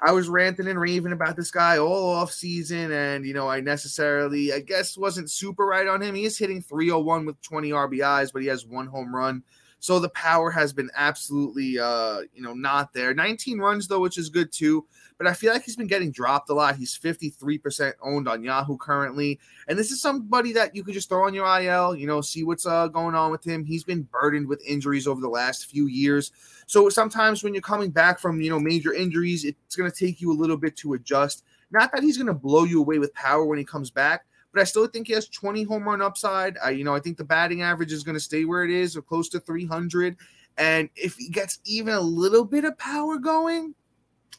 I 0.00 0.12
was 0.12 0.28
ranting 0.28 0.68
and 0.68 0.80
raving 0.80 1.12
about 1.12 1.36
this 1.36 1.50
guy 1.50 1.78
all 1.78 2.14
off 2.14 2.32
season, 2.32 2.92
and 2.92 3.24
you 3.24 3.32
know, 3.32 3.48
I 3.48 3.60
necessarily, 3.60 4.52
I 4.52 4.60
guess, 4.60 4.96
wasn't 4.96 5.30
super 5.30 5.64
right 5.64 5.86
on 5.86 6.02
him. 6.02 6.14
He 6.14 6.24
is 6.24 6.36
hitting 6.36 6.60
301 6.60 7.24
with 7.24 7.40
20 7.42 7.70
RBIs, 7.70 8.32
but 8.32 8.42
he 8.42 8.48
has 8.48 8.66
one 8.66 8.86
home 8.86 9.14
run. 9.14 9.42
So 9.78 10.00
the 10.00 10.08
power 10.10 10.50
has 10.50 10.72
been 10.72 10.90
absolutely, 10.96 11.78
uh, 11.78 12.20
you 12.34 12.42
know, 12.42 12.54
not 12.54 12.92
there. 12.92 13.14
19 13.14 13.58
runs 13.58 13.86
though, 13.86 14.00
which 14.00 14.18
is 14.18 14.28
good 14.28 14.52
too. 14.52 14.86
But 15.18 15.26
I 15.26 15.32
feel 15.32 15.52
like 15.52 15.62
he's 15.62 15.76
been 15.76 15.86
getting 15.86 16.10
dropped 16.10 16.50
a 16.50 16.54
lot. 16.54 16.76
He's 16.76 16.98
53% 16.98 17.94
owned 18.02 18.28
on 18.28 18.42
Yahoo 18.42 18.76
currently, 18.76 19.38
and 19.66 19.78
this 19.78 19.90
is 19.90 20.00
somebody 20.00 20.52
that 20.52 20.76
you 20.76 20.84
could 20.84 20.92
just 20.92 21.08
throw 21.08 21.26
on 21.26 21.32
your 21.32 21.46
IL. 21.60 21.96
You 21.96 22.06
know, 22.06 22.20
see 22.20 22.44
what's 22.44 22.66
uh, 22.66 22.88
going 22.88 23.14
on 23.14 23.30
with 23.30 23.42
him. 23.42 23.64
He's 23.64 23.84
been 23.84 24.02
burdened 24.02 24.46
with 24.46 24.62
injuries 24.66 25.06
over 25.06 25.20
the 25.20 25.28
last 25.28 25.66
few 25.66 25.86
years. 25.86 26.32
So 26.66 26.90
sometimes 26.90 27.42
when 27.42 27.54
you're 27.54 27.62
coming 27.62 27.90
back 27.90 28.18
from 28.18 28.40
you 28.42 28.50
know 28.50 28.60
major 28.60 28.92
injuries, 28.92 29.44
it's 29.44 29.76
going 29.76 29.90
to 29.90 29.96
take 29.96 30.20
you 30.20 30.32
a 30.32 30.34
little 30.34 30.58
bit 30.58 30.76
to 30.78 30.94
adjust. 30.94 31.44
Not 31.70 31.92
that 31.92 32.02
he's 32.02 32.18
going 32.18 32.28
to 32.28 32.34
blow 32.34 32.64
you 32.64 32.80
away 32.80 32.98
with 32.98 33.14
power 33.14 33.44
when 33.44 33.58
he 33.58 33.64
comes 33.64 33.90
back, 33.90 34.25
but 34.56 34.62
I 34.62 34.64
still 34.64 34.86
think 34.86 35.06
he 35.06 35.12
has 35.12 35.28
20 35.28 35.64
home 35.64 35.84
run 35.84 36.00
upside. 36.00 36.56
I, 36.64 36.70
you 36.70 36.82
know, 36.82 36.94
I 36.94 37.00
think 37.00 37.18
the 37.18 37.24
batting 37.24 37.60
average 37.60 37.92
is 37.92 38.02
going 38.02 38.14
to 38.14 38.20
stay 38.20 38.46
where 38.46 38.64
it 38.64 38.70
is, 38.70 38.96
or 38.96 39.02
close 39.02 39.28
to 39.28 39.38
300. 39.38 40.16
And 40.56 40.88
if 40.96 41.16
he 41.16 41.28
gets 41.28 41.58
even 41.66 41.92
a 41.92 42.00
little 42.00 42.42
bit 42.42 42.64
of 42.64 42.78
power 42.78 43.18
going, 43.18 43.74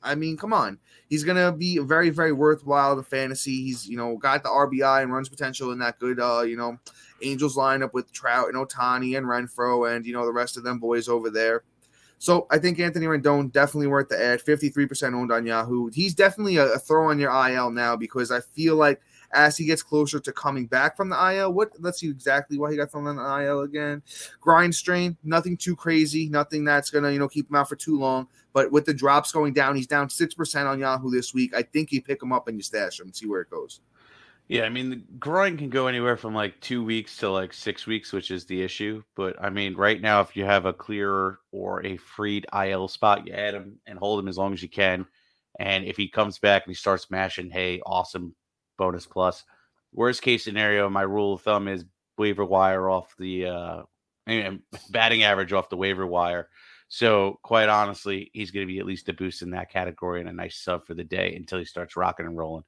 I 0.01 0.15
mean, 0.15 0.35
come 0.35 0.53
on, 0.53 0.79
he's 1.07 1.23
going 1.23 1.37
to 1.37 1.55
be 1.55 1.77
very, 1.77 2.09
very 2.09 2.31
worthwhile 2.31 2.95
to 2.95 3.03
fantasy. 3.03 3.61
He's, 3.61 3.87
you 3.87 3.95
know, 3.95 4.17
got 4.17 4.41
the 4.41 4.49
RBI 4.49 5.03
and 5.03 5.13
runs 5.13 5.29
potential 5.29 5.71
in 5.71 5.77
that 5.79 5.99
good, 5.99 6.19
uh, 6.19 6.41
you 6.41 6.57
know, 6.57 6.79
Angels 7.21 7.55
lineup 7.55 7.93
with 7.93 8.11
Trout 8.11 8.47
and 8.47 8.57
Ohtani 8.57 9.19
and 9.19 9.27
Renfroe 9.27 9.95
and 9.95 10.03
you 10.03 10.13
know 10.13 10.25
the 10.25 10.33
rest 10.33 10.57
of 10.57 10.63
them 10.63 10.79
boys 10.79 11.07
over 11.07 11.29
there. 11.29 11.63
So 12.17 12.47
I 12.49 12.57
think 12.57 12.79
Anthony 12.79 13.05
Rendon 13.05 13.51
definitely 13.51 13.87
worth 13.87 14.09
the 14.09 14.19
ad. 14.19 14.41
53% 14.41 15.13
owned 15.13 15.31
on 15.31 15.45
Yahoo. 15.45 15.91
He's 15.93 16.15
definitely 16.15 16.57
a, 16.57 16.73
a 16.73 16.79
throw 16.79 17.11
on 17.11 17.19
your 17.19 17.29
IL 17.29 17.69
now 17.69 17.95
because 17.95 18.31
I 18.31 18.39
feel 18.39 18.75
like 18.75 18.99
as 19.31 19.57
he 19.57 19.65
gets 19.65 19.83
closer 19.83 20.19
to 20.19 20.31
coming 20.31 20.65
back 20.65 20.95
from 20.95 21.09
the 21.09 21.33
IL, 21.33 21.53
what 21.53 21.71
let's 21.79 21.99
see 21.99 22.09
exactly 22.09 22.57
why 22.57 22.71
he 22.71 22.77
got 22.77 22.91
thrown 22.91 23.07
on 23.07 23.15
the 23.15 23.45
IL 23.45 23.61
again. 23.61 24.01
Groin 24.39 24.71
strain, 24.71 25.17
nothing 25.23 25.57
too 25.57 25.75
crazy, 25.75 26.29
nothing 26.29 26.63
that's 26.63 26.89
gonna 26.89 27.11
you 27.11 27.19
know 27.19 27.27
keep 27.27 27.49
him 27.49 27.55
out 27.55 27.69
for 27.69 27.75
too 27.75 27.97
long. 27.99 28.27
But 28.53 28.71
with 28.71 28.85
the 28.85 28.93
drops 28.93 29.31
going 29.31 29.53
down, 29.53 29.75
he's 29.75 29.87
down 29.87 30.09
six 30.09 30.33
percent 30.33 30.67
on 30.67 30.79
Yahoo 30.79 31.11
this 31.11 31.33
week. 31.33 31.53
I 31.55 31.63
think 31.63 31.91
you 31.91 32.01
pick 32.01 32.21
him 32.21 32.31
up 32.31 32.47
and 32.47 32.57
you 32.57 32.63
stash 32.63 32.99
him 32.99 33.07
and 33.07 33.15
see 33.15 33.27
where 33.27 33.41
it 33.41 33.49
goes. 33.49 33.81
Yeah, 34.49 34.63
I 34.63 34.69
mean, 34.69 34.89
the 34.89 35.01
groin 35.19 35.57
can 35.57 35.69
go 35.69 35.87
anywhere 35.87 36.15
from 36.15 36.33
like 36.33 36.57
two 36.61 36.81
weeks 36.81 37.17
to 37.17 37.29
like 37.29 37.51
six 37.51 37.85
weeks, 37.85 38.13
which 38.13 38.31
is 38.31 38.45
the 38.45 38.61
issue. 38.61 39.03
But 39.15 39.35
I 39.41 39.49
mean, 39.49 39.75
right 39.75 39.99
now, 39.99 40.21
if 40.21 40.37
you 40.37 40.45
have 40.45 40.65
a 40.65 40.71
clearer 40.71 41.39
or 41.51 41.85
a 41.85 41.97
freed 41.97 42.45
IL 42.53 42.87
spot, 42.87 43.27
you 43.27 43.33
add 43.33 43.53
him 43.53 43.77
and 43.85 43.99
hold 43.99 44.19
him 44.19 44.29
as 44.29 44.37
long 44.37 44.53
as 44.53 44.61
you 44.61 44.69
can. 44.69 45.05
And 45.59 45.83
if 45.85 45.97
he 45.97 46.07
comes 46.07 46.39
back 46.39 46.63
and 46.63 46.71
he 46.71 46.75
starts 46.75 47.11
mashing, 47.11 47.49
hey, 47.49 47.81
awesome 47.85 48.35
bonus 48.77 49.05
plus. 49.05 49.43
worst 49.93 50.21
case 50.21 50.43
scenario, 50.43 50.89
my 50.89 51.01
rule 51.01 51.33
of 51.33 51.41
thumb 51.41 51.67
is 51.67 51.85
waiver 52.17 52.45
wire 52.45 52.89
off 52.89 53.15
the 53.17 53.45
uh, 53.45 53.83
batting 54.89 55.23
average 55.23 55.53
off 55.53 55.69
the 55.69 55.77
waiver 55.77 56.05
wire. 56.05 56.49
So 56.89 57.39
quite 57.43 57.69
honestly, 57.69 58.31
he's 58.33 58.51
going 58.51 58.65
to 58.65 58.71
be 58.71 58.79
at 58.79 58.85
least 58.85 59.09
a 59.09 59.13
boost 59.13 59.41
in 59.41 59.49
that 59.51 59.71
category 59.71 60.21
and 60.21 60.29
a 60.29 60.33
nice 60.33 60.57
sub 60.57 60.85
for 60.85 60.93
the 60.93 61.03
day 61.03 61.35
until 61.35 61.59
he 61.59 61.65
starts 61.65 61.97
rocking 61.97 62.25
and 62.25 62.37
rolling. 62.37 62.63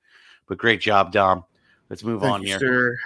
But 0.48 0.58
great 0.58 0.82
job, 0.82 1.12
Dom. 1.12 1.46
Let's 1.90 2.04
move 2.04 2.22
Thank 2.22 2.34
on 2.34 2.44
here. 2.44 2.60
Sir. 2.60 2.98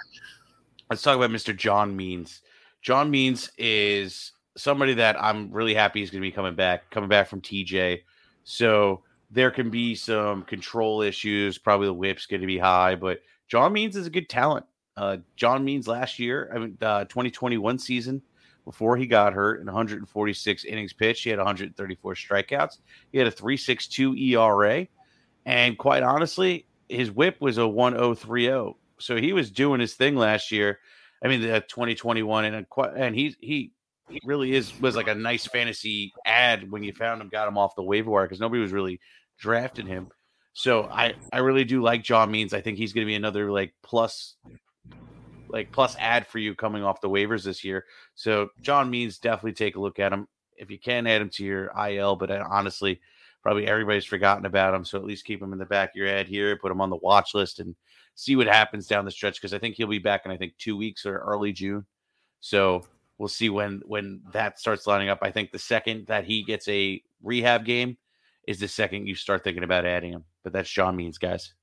Let's 0.89 1.01
talk 1.01 1.15
about 1.15 1.29
Mr. 1.29 1.55
John 1.55 1.95
Means. 1.95 2.41
John 2.81 3.11
Means 3.11 3.51
is 3.57 4.31
somebody 4.57 4.93
that 4.95 5.21
I'm 5.21 5.51
really 5.51 5.73
happy 5.73 5.99
he's 5.99 6.09
going 6.09 6.21
to 6.21 6.27
be 6.27 6.31
coming 6.31 6.55
back, 6.55 6.89
coming 6.89 7.09
back 7.09 7.27
from 7.27 7.41
TJ. 7.41 8.01
So 8.43 9.03
there 9.33 9.51
can 9.51 9.69
be 9.69 9.95
some 9.95 10.43
control 10.43 11.01
issues. 11.01 11.57
Probably 11.57 11.87
the 11.87 11.93
whip's 11.93 12.27
going 12.27 12.41
to 12.41 12.47
be 12.47 12.59
high, 12.59 12.95
but 12.95 13.19
John 13.47 13.73
Means 13.73 13.95
is 13.95 14.07
a 14.07 14.11
good 14.11 14.29
talent. 14.29 14.65
Uh, 14.95 15.17
John 15.35 15.65
Means 15.65 15.87
last 15.87 16.19
year, 16.19 16.51
I 16.53 16.59
mean, 16.59 16.77
uh, 16.81 17.05
2021 17.05 17.79
season, 17.79 18.21
before 18.63 18.95
he 18.95 19.07
got 19.07 19.33
hurt 19.33 19.59
in 19.59 19.65
146 19.65 20.65
innings 20.65 20.93
pitched, 20.93 21.23
he 21.23 21.31
had 21.31 21.39
134 21.39 22.13
strikeouts. 22.13 22.77
He 23.11 23.17
had 23.17 23.27
a 23.27 23.31
3.62 23.31 24.33
ERA, 24.33 24.87
and 25.45 25.77
quite 25.77 26.03
honestly, 26.03 26.67
his 26.87 27.11
WHIP 27.11 27.41
was 27.41 27.57
a 27.57 27.61
1.030. 27.61 28.75
So 28.99 29.17
he 29.17 29.33
was 29.33 29.49
doing 29.49 29.79
his 29.79 29.95
thing 29.95 30.15
last 30.15 30.51
year. 30.51 30.79
I 31.23 31.27
mean, 31.27 31.41
the 31.41 31.61
2021, 31.61 32.45
and 32.45 32.65
and 32.95 33.15
he 33.15 33.35
he 33.39 33.71
he 34.09 34.21
really 34.25 34.53
is 34.53 34.79
was 34.79 34.95
like 34.95 35.07
a 35.07 35.15
nice 35.15 35.45
fantasy 35.47 36.13
ad 36.25 36.69
when 36.69 36.83
you 36.83 36.93
found 36.93 37.21
him, 37.21 37.29
got 37.29 37.47
him 37.47 37.57
off 37.57 37.75
the 37.75 37.83
waiver 37.83 38.11
wire 38.11 38.25
because 38.25 38.39
nobody 38.39 38.61
was 38.61 38.71
really 38.71 38.99
drafting 39.39 39.87
him. 39.87 40.09
So 40.53 40.83
I 40.83 41.15
I 41.31 41.39
really 41.39 41.63
do 41.63 41.81
like 41.81 42.03
John 42.03 42.31
Means. 42.31 42.53
I 42.53 42.61
think 42.61 42.77
he's 42.77 42.93
going 42.93 43.05
to 43.05 43.09
be 43.09 43.15
another 43.15 43.51
like 43.51 43.73
plus 43.81 44.35
like 45.49 45.71
plus 45.71 45.95
ad 45.99 46.27
for 46.27 46.39
you 46.39 46.55
coming 46.55 46.83
off 46.83 47.01
the 47.01 47.09
waivers 47.09 47.43
this 47.43 47.63
year. 47.63 47.85
So 48.15 48.49
John 48.61 48.89
Means 48.89 49.19
definitely 49.19 49.53
take 49.53 49.75
a 49.75 49.81
look 49.81 49.99
at 49.99 50.13
him 50.13 50.27
if 50.57 50.69
you 50.71 50.79
can 50.79 51.07
add 51.07 51.21
him 51.21 51.29
to 51.31 51.43
your 51.43 51.71
IL. 51.89 52.15
But 52.15 52.31
uh, 52.31 52.43
honestly, 52.49 52.99
probably 53.41 53.67
everybody's 53.67 54.05
forgotten 54.05 54.45
about 54.45 54.73
him. 54.73 54.85
So 54.85 54.97
at 54.97 55.05
least 55.05 55.25
keep 55.25 55.41
him 55.41 55.53
in 55.53 55.59
the 55.59 55.65
back 55.65 55.89
of 55.89 55.95
your 55.95 56.07
head 56.07 56.27
here, 56.27 56.57
put 56.57 56.71
him 56.71 56.81
on 56.81 56.89
the 56.89 56.97
watch 56.97 57.33
list, 57.33 57.59
and 57.59 57.75
see 58.15 58.35
what 58.35 58.47
happens 58.47 58.87
down 58.87 59.05
the 59.05 59.11
stretch 59.11 59.35
because 59.35 59.53
I 59.53 59.59
think 59.59 59.75
he'll 59.75 59.87
be 59.87 59.99
back 59.99 60.25
in 60.25 60.31
I 60.31 60.37
think 60.37 60.53
two 60.57 60.77
weeks 60.77 61.05
or 61.05 61.17
early 61.17 61.51
June. 61.51 61.85
So 62.39 62.85
we'll 63.17 63.27
see 63.27 63.49
when 63.49 63.81
when 63.85 64.21
that 64.33 64.59
starts 64.59 64.87
lining 64.87 65.09
up. 65.09 65.19
I 65.21 65.31
think 65.31 65.51
the 65.51 65.59
second 65.59 66.07
that 66.07 66.25
he 66.25 66.43
gets 66.43 66.67
a 66.67 67.01
rehab 67.21 67.65
game 67.65 67.97
is 68.47 68.59
the 68.59 68.67
second 68.67 69.07
you 69.07 69.15
start 69.15 69.43
thinking 69.43 69.63
about 69.63 69.85
adding 69.85 70.11
him. 70.11 70.23
But 70.43 70.53
that's 70.53 70.69
John 70.69 70.95
Means, 70.95 71.17
guys. 71.17 71.53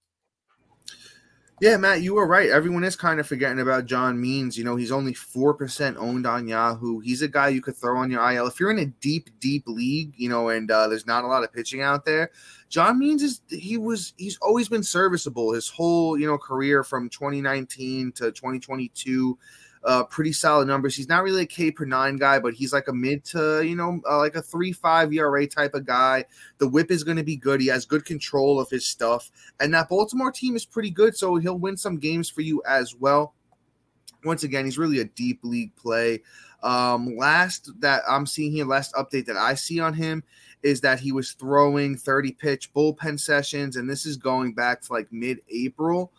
Yeah, 1.61 1.77
Matt, 1.77 2.01
you 2.01 2.15
were 2.15 2.27
right. 2.27 2.49
Everyone 2.49 2.85
is 2.85 2.97
kind 2.97 3.21
of 3.21 3.27
forgetting 3.27 3.61
about 3.61 3.85
John 3.85 4.19
Means. 4.19 4.57
You 4.57 4.65
know, 4.65 4.77
he's 4.77 4.91
only 4.91 5.13
4% 5.13 5.97
owned 5.99 6.27
on 6.27 6.49
Yahoo. 6.49 7.01
He's 7.01 7.21
a 7.21 7.29
guy 7.29 7.49
you 7.49 7.61
could 7.61 7.77
throw 7.77 7.99
on 7.99 8.11
your 8.11 8.27
IL. 8.31 8.47
If 8.47 8.59
you're 8.59 8.71
in 8.71 8.79
a 8.79 8.87
deep, 8.87 9.29
deep 9.41 9.65
league, 9.67 10.15
you 10.17 10.31
know, 10.31 10.49
and 10.49 10.71
uh, 10.71 10.89
there's 10.89 11.07
not 11.07 11.23
a 11.23 11.27
lot 11.27 11.45
of 11.45 11.53
pitching 11.53 11.83
out 11.83 12.07
there, 12.07 12.31
John 12.71 12.99
Means 12.99 13.23
is, 13.23 13.43
he 13.51 13.77
was, 13.77 14.15
he's 14.17 14.39
always 14.39 14.71
been 14.71 14.83
serviceable 14.83 15.53
his 15.53 15.69
whole, 15.69 16.19
you 16.19 16.27
know, 16.27 16.39
career 16.39 16.83
from 16.83 17.11
2019 17.11 18.13
to 18.13 18.33
2022 18.33 19.39
uh, 19.85 20.05
pretty 20.05 20.33
solid 20.33 20.69
numbers. 20.69 20.95
He's 20.95 21.09
not 21.09 21.23
really 21.23 21.43
a 21.43 21.47
K 21.47 21.71
per 21.71 21.85
nine 21.85 22.17
guy, 22.17 22.39
but 22.39 22.55
he's 22.55 22.73
like 22.73 22.89
a 22.89 22.93
mid 22.93 23.25
to 23.27 23.63
you 23.63 23.77
know 23.77 24.01
uh, 24.09 24.19
like 24.19 24.35
a 24.35 24.43
three 24.43 24.73
five 24.73 25.13
ERA 25.13 25.47
type 25.47 25.75
of 25.75 25.87
guy. 25.87 26.25
The 26.59 26.69
whip 26.69 26.91
is 26.91 27.05
going 27.05 27.17
to 27.17 27.25
be 27.25 27.37
good. 27.37 27.61
He 27.61 27.69
has 27.69 27.85
good 27.85 28.05
control 28.05 28.61
of 28.61 28.69
his 28.69 28.87
stuff, 28.87 29.31
and 29.59 29.73
that 29.75 29.89
Baltimore 29.89 30.33
team 30.33 30.57
is 30.57 30.67
pretty 30.67 30.91
good, 30.91 31.17
so 31.17 31.37
he'll 31.37 31.59
win 31.59 31.77
some 31.77 31.99
games 31.99 32.29
for 32.29 32.43
you 32.43 32.63
as 32.67 32.95
well. 32.95 33.35
Once 34.25 34.43
again, 34.43 34.67
he's 34.67 34.79
really 34.79 35.01
a 35.01 35.05
deep 35.05 35.41
league 35.43 35.75
play. 35.77 36.23
Um, 36.63 37.17
last 37.17 37.71
that 37.81 38.03
I'm 38.07 38.27
seeing 38.27 38.53
here, 38.53 38.67
last 38.67 38.93
update 38.95 39.25
that 39.27 39.39
I 39.39 39.55
see 39.55 39.81
on 39.81 39.95
him 39.95 40.23
is 40.63 40.83
that 40.83 41.01
he 41.01 41.11
was 41.11 41.33
throwing 41.33 41.97
30 41.97 42.33
pitch 42.33 42.73
bullpen 42.75 43.19
sessions, 43.19 43.77
and 43.77 43.89
this 43.89 44.05
is 44.05 44.19
going 44.19 44.53
back 44.53 44.83
to 44.83 44.93
like 44.93 45.11
mid 45.11 45.41
April. 45.49 46.13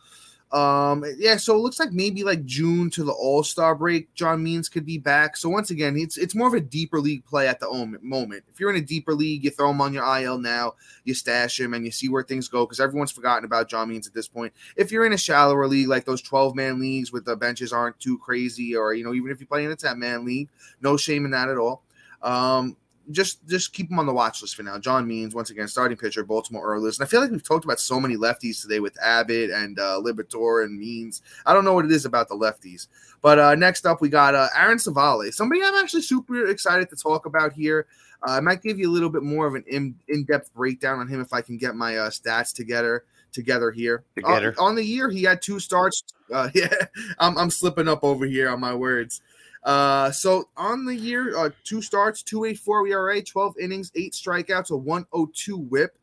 Um, 0.52 1.06
yeah, 1.18 1.38
so 1.38 1.56
it 1.56 1.60
looks 1.60 1.80
like 1.80 1.94
maybe 1.94 2.26
like 2.26 2.44
June 2.46 2.90
to 2.92 3.06
the 3.06 3.14
All 3.14 3.42
Star 3.42 3.74
break, 3.74 4.14
John 4.16 4.44
Means 4.44 4.68
could 4.68 4.86
be 4.86 4.98
back. 4.98 5.38
So 5.38 5.48
once 5.48 5.70
again, 5.70 5.96
it's 5.98 6.18
it's 6.18 6.36
more 6.36 6.48
of 6.48 6.54
a 6.54 6.60
deeper 6.60 7.00
league 7.00 7.26
play 7.26 7.48
at 7.48 7.62
the 7.62 7.98
moment. 8.02 8.44
If 8.52 8.60
you're 8.60 8.70
in 8.70 8.76
a 8.76 8.86
deeper 8.86 9.14
league, 9.14 9.46
you 9.46 9.50
throw 9.50 9.70
him 9.70 9.80
on 9.80 9.94
your 9.94 10.04
IL 10.20 10.40
now, 10.40 10.74
you 11.06 11.14
stash 11.14 11.58
him, 11.58 11.74
and 11.74 11.86
you 11.86 11.92
see 11.92 12.10
where 12.10 12.24
things 12.24 12.50
go 12.50 12.66
because 12.66 12.82
everyone's 12.82 13.12
forgotten 13.12 13.46
about 13.46 13.70
John 13.70 13.88
Means 13.88 14.08
at 14.08 14.14
this 14.14 14.28
point. 14.28 14.52
If 14.76 14.92
you're 14.92 15.06
in 15.06 15.14
a 15.14 15.18
shallower 15.18 15.68
league, 15.68 15.88
like 15.88 16.04
those 16.04 16.22
12 16.22 16.54
man 16.54 16.82
leagues 16.82 17.14
with 17.14 17.24
the 17.24 17.38
benches 17.38 17.72
aren't 17.72 18.00
too 18.00 18.18
crazy, 18.18 18.76
or 18.76 18.94
you 18.94 19.06
know, 19.06 19.14
even 19.14 19.32
if 19.32 19.40
you 19.40 19.48
play 19.48 19.64
in 19.64 19.72
a 19.72 19.76
10 19.76 19.98
man 19.98 20.26
league, 20.26 20.50
no 20.82 20.98
shame 20.98 21.24
in 21.24 21.32
that 21.32 21.48
at 21.48 21.58
all. 21.58 21.84
Um, 22.22 22.76
just 23.12 23.48
just 23.48 23.74
keep 23.74 23.90
him 23.90 24.00
on 24.00 24.06
the 24.06 24.14
watch 24.14 24.42
list 24.42 24.56
for 24.56 24.64
now. 24.64 24.78
John 24.78 25.08
Means, 25.08 25.36
once 25.36 25.50
again, 25.50 25.68
starting 25.68 25.98
pitcher, 25.98 26.24
Baltimore 26.24 26.66
Orioles. 26.66 27.00
And 27.00 27.06
I 27.06 27.10
feel 27.10 27.22
like 27.22 27.32
we've 27.32 27.44
talked 27.44 27.66
about 27.66 27.80
so 27.80 28.00
many 28.00 28.16
lefties 28.16 28.62
today 28.62 28.80
with 28.80 28.98
Abbott 29.02 29.50
and 29.50 29.80
uh, 29.80 30.00
Liberatore 30.04 30.64
and 30.64 30.78
Means. 30.78 31.22
I 31.46 31.54
don't 31.54 31.66
know 31.66 31.74
what 31.74 31.86
it 31.86 31.92
is 31.92 32.06
about 32.06 32.30
the 32.30 32.36
lefties. 32.36 32.88
But 33.22 33.40
uh, 33.40 33.56
next 33.56 33.86
up, 33.86 34.02
we 34.02 34.10
got 34.10 34.36
uh, 34.36 34.48
Aaron 34.58 34.78
Civale, 34.78 35.32
somebody 35.32 35.62
I'm 35.64 35.76
actually 35.76 36.02
super 36.02 36.48
excited 36.48 36.90
to 36.90 36.96
talk 36.96 37.26
about 37.26 37.54
here. 37.54 37.88
Uh, 38.28 38.32
I 38.32 38.40
might 38.40 38.62
give 38.62 38.80
you 38.80 38.90
a 38.90 38.94
little 38.94 39.10
bit 39.10 39.24
more 39.24 39.48
of 39.48 39.56
an 39.56 39.64
in, 39.68 39.96
in-depth 40.08 40.54
breakdown 40.54 41.00
on 41.00 41.08
him 41.08 41.22
if 41.22 41.34
I 41.34 41.42
can 41.42 41.58
get 41.58 41.76
my 41.76 41.98
uh, 41.98 42.10
stats 42.10 42.54
together 42.54 43.04
together 43.32 43.72
here. 43.72 44.04
Together. 44.16 44.54
On, 44.58 44.70
on, 44.70 44.76
the 44.76 44.84
year, 44.84 45.10
he 45.10 45.24
had 45.24 45.42
two 45.42 45.60
starts. 45.60 46.04
Uh, 46.32 46.50
yeah, 46.56 46.74
I'm, 47.20 47.38
I'm 47.38 47.50
slipping 47.50 47.88
up 47.88 48.04
over 48.04 48.26
here 48.26 48.50
on 48.50 48.60
my 48.60 48.74
words. 48.74 49.22
Uh, 49.64 50.12
so 50.12 50.50
on 50.58 50.86
the 50.86 50.96
year, 50.96 51.38
uh, 51.38 51.50
two 51.64 51.82
starts, 51.82 52.24
284 52.24 52.88
ERA, 52.88 53.22
12 53.22 53.58
innings, 53.60 53.92
eight 53.96 54.14
strikeouts, 54.14 54.72
a 54.72 54.76
102 54.76 55.58
whip. 55.58 55.98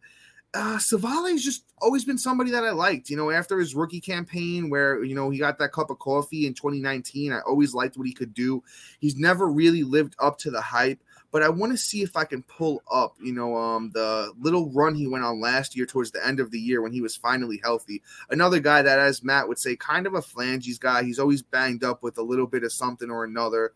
Uh, 0.54 0.78
Civale's 0.78 1.44
just 1.44 1.64
always 1.80 2.04
been 2.04 2.16
somebody 2.16 2.50
that 2.50 2.64
I 2.64 2.70
liked. 2.70 3.10
You 3.10 3.16
know, 3.16 3.30
after 3.30 3.58
his 3.58 3.74
rookie 3.74 4.00
campaign, 4.00 4.70
where 4.70 5.04
you 5.04 5.14
know 5.14 5.28
he 5.28 5.38
got 5.38 5.58
that 5.58 5.72
cup 5.72 5.90
of 5.90 5.98
coffee 5.98 6.46
in 6.46 6.54
2019, 6.54 7.32
I 7.32 7.40
always 7.40 7.74
liked 7.74 7.98
what 7.98 8.06
he 8.06 8.14
could 8.14 8.32
do. 8.32 8.62
He's 9.00 9.16
never 9.16 9.48
really 9.48 9.82
lived 9.82 10.14
up 10.18 10.38
to 10.38 10.50
the 10.50 10.60
hype 10.60 11.00
but 11.30 11.42
I 11.42 11.48
want 11.48 11.72
to 11.72 11.78
see 11.78 12.02
if 12.02 12.16
I 12.16 12.24
can 12.24 12.42
pull 12.42 12.82
up, 12.90 13.16
you 13.20 13.32
know, 13.32 13.56
um, 13.56 13.90
the 13.92 14.32
little 14.40 14.70
run 14.70 14.94
he 14.94 15.06
went 15.06 15.24
on 15.24 15.40
last 15.40 15.76
year 15.76 15.84
towards 15.84 16.10
the 16.10 16.26
end 16.26 16.40
of 16.40 16.50
the 16.50 16.58
year 16.58 16.80
when 16.80 16.92
he 16.92 17.02
was 17.02 17.16
finally 17.16 17.60
healthy. 17.62 18.02
Another 18.30 18.60
guy 18.60 18.80
that, 18.80 18.98
as 18.98 19.22
Matt 19.22 19.46
would 19.46 19.58
say, 19.58 19.76
kind 19.76 20.06
of 20.06 20.14
a 20.14 20.22
flanges 20.22 20.78
guy. 20.78 21.02
He's 21.02 21.18
always 21.18 21.42
banged 21.42 21.84
up 21.84 22.02
with 22.02 22.16
a 22.18 22.22
little 22.22 22.46
bit 22.46 22.64
of 22.64 22.72
something 22.72 23.10
or 23.10 23.24
another. 23.24 23.74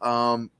Um, 0.00 0.50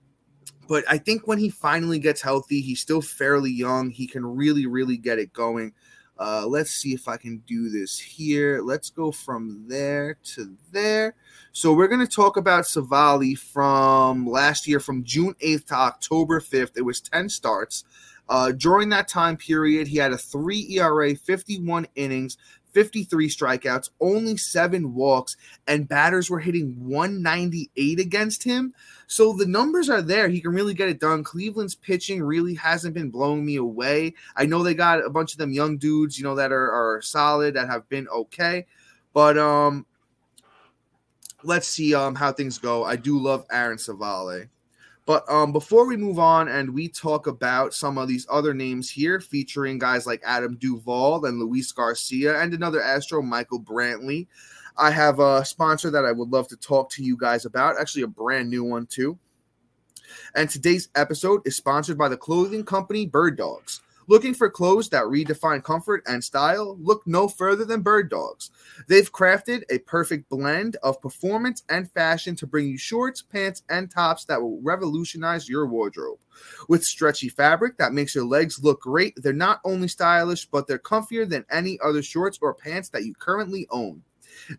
but 0.68 0.84
I 0.88 0.98
think 0.98 1.26
when 1.26 1.38
he 1.38 1.48
finally 1.48 1.98
gets 1.98 2.20
healthy, 2.20 2.60
he's 2.60 2.80
still 2.80 3.02
fairly 3.02 3.50
young. 3.50 3.90
He 3.90 4.06
can 4.06 4.24
really, 4.24 4.66
really 4.66 4.96
get 4.96 5.18
it 5.18 5.32
going. 5.32 5.72
Uh, 6.18 6.46
let's 6.46 6.70
see 6.70 6.94
if 6.94 7.08
I 7.08 7.16
can 7.16 7.38
do 7.46 7.68
this 7.70 7.98
here. 7.98 8.60
Let's 8.62 8.90
go 8.90 9.10
from 9.10 9.64
there 9.66 10.16
to 10.34 10.56
there. 10.70 11.14
So 11.52 11.72
we're 11.72 11.88
going 11.88 12.06
to 12.06 12.12
talk 12.12 12.36
about 12.36 12.64
Civale 12.64 13.36
from 13.38 14.26
last 14.26 14.68
year, 14.68 14.80
from 14.80 15.04
June 15.04 15.34
8th 15.42 15.66
to 15.66 15.74
October 15.74 16.40
5th. 16.40 16.76
It 16.76 16.84
was 16.84 17.00
10 17.00 17.28
starts. 17.28 17.84
Uh, 18.28 18.52
during 18.52 18.88
that 18.88 19.08
time 19.08 19.36
period, 19.36 19.88
he 19.88 19.98
had 19.98 20.12
a 20.12 20.18
3 20.18 20.78
ERA, 20.78 21.14
51 21.14 21.86
innings, 21.94 22.38
53 22.74 23.28
strikeouts, 23.28 23.90
only 24.00 24.36
seven 24.36 24.94
walks, 24.94 25.36
and 25.66 25.88
batters 25.88 26.28
were 26.28 26.40
hitting 26.40 26.74
198 26.86 28.00
against 28.00 28.42
him. 28.42 28.74
So 29.06 29.32
the 29.32 29.46
numbers 29.46 29.88
are 29.88 30.02
there. 30.02 30.28
He 30.28 30.40
can 30.40 30.52
really 30.52 30.74
get 30.74 30.88
it 30.88 31.00
done. 31.00 31.24
Cleveland's 31.24 31.74
pitching 31.74 32.22
really 32.22 32.54
hasn't 32.54 32.94
been 32.94 33.10
blowing 33.10 33.44
me 33.46 33.56
away. 33.56 34.14
I 34.36 34.46
know 34.46 34.62
they 34.62 34.74
got 34.74 35.04
a 35.04 35.10
bunch 35.10 35.32
of 35.32 35.38
them 35.38 35.52
young 35.52 35.78
dudes, 35.78 36.18
you 36.18 36.24
know, 36.24 36.34
that 36.34 36.52
are, 36.52 36.70
are 36.72 37.00
solid, 37.00 37.54
that 37.54 37.68
have 37.68 37.88
been 37.88 38.08
okay. 38.08 38.66
But 39.12 39.38
um 39.38 39.86
let's 41.44 41.68
see 41.68 41.94
um 41.94 42.14
how 42.14 42.32
things 42.32 42.58
go. 42.58 42.84
I 42.84 42.96
do 42.96 43.18
love 43.18 43.46
Aaron 43.50 43.78
Civale. 43.78 44.48
But 45.06 45.30
um, 45.30 45.52
before 45.52 45.86
we 45.86 45.96
move 45.96 46.18
on 46.18 46.48
and 46.48 46.72
we 46.72 46.88
talk 46.88 47.26
about 47.26 47.74
some 47.74 47.98
of 47.98 48.08
these 48.08 48.26
other 48.30 48.54
names 48.54 48.88
here, 48.88 49.20
featuring 49.20 49.78
guys 49.78 50.06
like 50.06 50.22
Adam 50.24 50.56
Duvall 50.56 51.26
and 51.26 51.38
Luis 51.38 51.72
Garcia 51.72 52.40
and 52.40 52.54
another 52.54 52.80
Astro, 52.80 53.20
Michael 53.20 53.60
Brantley, 53.60 54.26
I 54.78 54.90
have 54.90 55.20
a 55.20 55.44
sponsor 55.44 55.90
that 55.90 56.04
I 56.04 56.12
would 56.12 56.30
love 56.30 56.48
to 56.48 56.56
talk 56.56 56.90
to 56.92 57.04
you 57.04 57.16
guys 57.16 57.44
about. 57.44 57.78
Actually, 57.78 58.02
a 58.02 58.08
brand 58.08 58.48
new 58.48 58.64
one 58.64 58.86
too. 58.86 59.18
And 60.34 60.48
today's 60.48 60.88
episode 60.94 61.42
is 61.46 61.56
sponsored 61.56 61.98
by 61.98 62.08
the 62.08 62.16
clothing 62.16 62.64
company 62.64 63.06
Bird 63.06 63.36
Dogs. 63.36 63.80
Looking 64.06 64.34
for 64.34 64.50
clothes 64.50 64.90
that 64.90 65.04
redefine 65.04 65.64
comfort 65.64 66.02
and 66.06 66.22
style? 66.22 66.76
Look 66.78 67.06
no 67.06 67.26
further 67.26 67.64
than 67.64 67.80
Bird 67.80 68.10
Dogs. 68.10 68.50
They've 68.86 69.10
crafted 69.10 69.62
a 69.70 69.78
perfect 69.78 70.28
blend 70.28 70.76
of 70.82 71.00
performance 71.00 71.62
and 71.70 71.90
fashion 71.90 72.36
to 72.36 72.46
bring 72.46 72.68
you 72.68 72.76
shorts, 72.76 73.22
pants, 73.22 73.62
and 73.70 73.90
tops 73.90 74.26
that 74.26 74.40
will 74.40 74.60
revolutionize 74.62 75.48
your 75.48 75.66
wardrobe. 75.66 76.18
With 76.68 76.82
stretchy 76.82 77.30
fabric 77.30 77.78
that 77.78 77.94
makes 77.94 78.14
your 78.14 78.26
legs 78.26 78.62
look 78.62 78.82
great, 78.82 79.14
they're 79.16 79.32
not 79.32 79.60
only 79.64 79.88
stylish, 79.88 80.46
but 80.46 80.66
they're 80.66 80.78
comfier 80.78 81.28
than 81.28 81.46
any 81.50 81.78
other 81.82 82.02
shorts 82.02 82.38
or 82.42 82.52
pants 82.52 82.90
that 82.90 83.04
you 83.04 83.14
currently 83.14 83.66
own. 83.70 84.02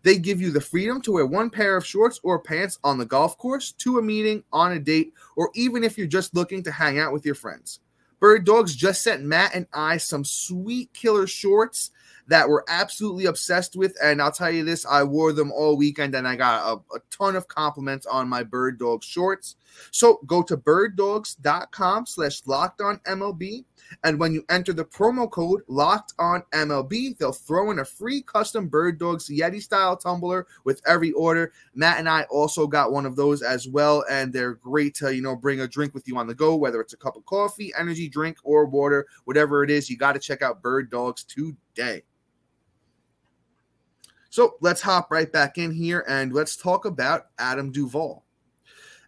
They 0.02 0.18
give 0.18 0.40
you 0.40 0.50
the 0.50 0.60
freedom 0.60 1.00
to 1.02 1.12
wear 1.12 1.26
one 1.26 1.50
pair 1.50 1.76
of 1.76 1.86
shorts 1.86 2.18
or 2.22 2.40
pants 2.40 2.78
on 2.82 2.98
the 2.98 3.04
golf 3.04 3.38
course, 3.38 3.72
to 3.72 3.98
a 3.98 4.02
meeting, 4.02 4.42
on 4.52 4.72
a 4.72 4.80
date, 4.80 5.12
or 5.36 5.50
even 5.54 5.84
if 5.84 5.96
you're 5.96 6.06
just 6.06 6.34
looking 6.34 6.62
to 6.64 6.72
hang 6.72 6.98
out 6.98 7.12
with 7.12 7.24
your 7.24 7.34
friends. 7.34 7.80
Bird 8.20 8.44
Dogs 8.44 8.74
just 8.74 9.02
sent 9.02 9.22
Matt 9.22 9.54
and 9.54 9.66
I 9.72 9.98
some 9.98 10.24
sweet 10.24 10.92
killer 10.92 11.26
shorts 11.26 11.90
that 12.28 12.48
we're 12.48 12.64
absolutely 12.68 13.26
obsessed 13.26 13.76
with. 13.76 13.96
And 14.02 14.20
I'll 14.20 14.32
tell 14.32 14.50
you 14.50 14.64
this, 14.64 14.84
I 14.86 15.04
wore 15.04 15.32
them 15.32 15.52
all 15.52 15.76
weekend 15.76 16.14
and 16.14 16.26
I 16.26 16.36
got 16.36 16.66
a, 16.66 16.96
a 16.96 17.00
ton 17.10 17.36
of 17.36 17.48
compliments 17.48 18.06
on 18.06 18.28
my 18.28 18.42
Bird 18.42 18.78
Dog 18.78 19.04
shorts. 19.04 19.56
So 19.90 20.20
go 20.26 20.42
to 20.42 20.56
birddogs.com 20.56 22.06
slash 22.06 22.42
locked 22.46 22.80
on 22.80 22.98
MLB. 23.06 23.64
And 24.04 24.18
when 24.18 24.32
you 24.32 24.44
enter 24.48 24.72
the 24.72 24.84
promo 24.84 25.30
code 25.30 25.62
locked 25.68 26.12
on 26.18 26.42
MLB, 26.52 27.16
they'll 27.18 27.32
throw 27.32 27.70
in 27.70 27.78
a 27.78 27.84
free 27.84 28.22
custom 28.22 28.68
Bird 28.68 28.98
Dogs 28.98 29.28
Yeti 29.28 29.62
style 29.62 29.96
tumbler 29.96 30.46
with 30.64 30.80
every 30.86 31.12
order. 31.12 31.52
Matt 31.74 31.98
and 31.98 32.08
I 32.08 32.22
also 32.24 32.66
got 32.66 32.92
one 32.92 33.06
of 33.06 33.16
those 33.16 33.42
as 33.42 33.68
well, 33.68 34.04
and 34.10 34.32
they're 34.32 34.54
great 34.54 34.94
to 34.96 35.14
you 35.14 35.22
know 35.22 35.36
bring 35.36 35.60
a 35.60 35.68
drink 35.68 35.94
with 35.94 36.08
you 36.08 36.18
on 36.18 36.26
the 36.26 36.34
go, 36.34 36.56
whether 36.56 36.80
it's 36.80 36.94
a 36.94 36.98
cup 36.98 37.16
of 37.16 37.24
coffee, 37.26 37.72
energy 37.78 38.08
drink, 38.08 38.38
or 38.42 38.66
water, 38.66 39.06
whatever 39.24 39.62
it 39.62 39.70
is. 39.70 39.88
You 39.88 39.96
got 39.96 40.12
to 40.12 40.18
check 40.18 40.42
out 40.42 40.62
Bird 40.62 40.90
Dogs 40.90 41.24
today. 41.24 42.02
So 44.36 44.56
let's 44.60 44.82
hop 44.82 45.10
right 45.10 45.32
back 45.32 45.56
in 45.56 45.72
here 45.72 46.04
and 46.06 46.30
let's 46.30 46.56
talk 46.56 46.84
about 46.84 47.28
Adam 47.38 47.72
Duvall. 47.72 48.25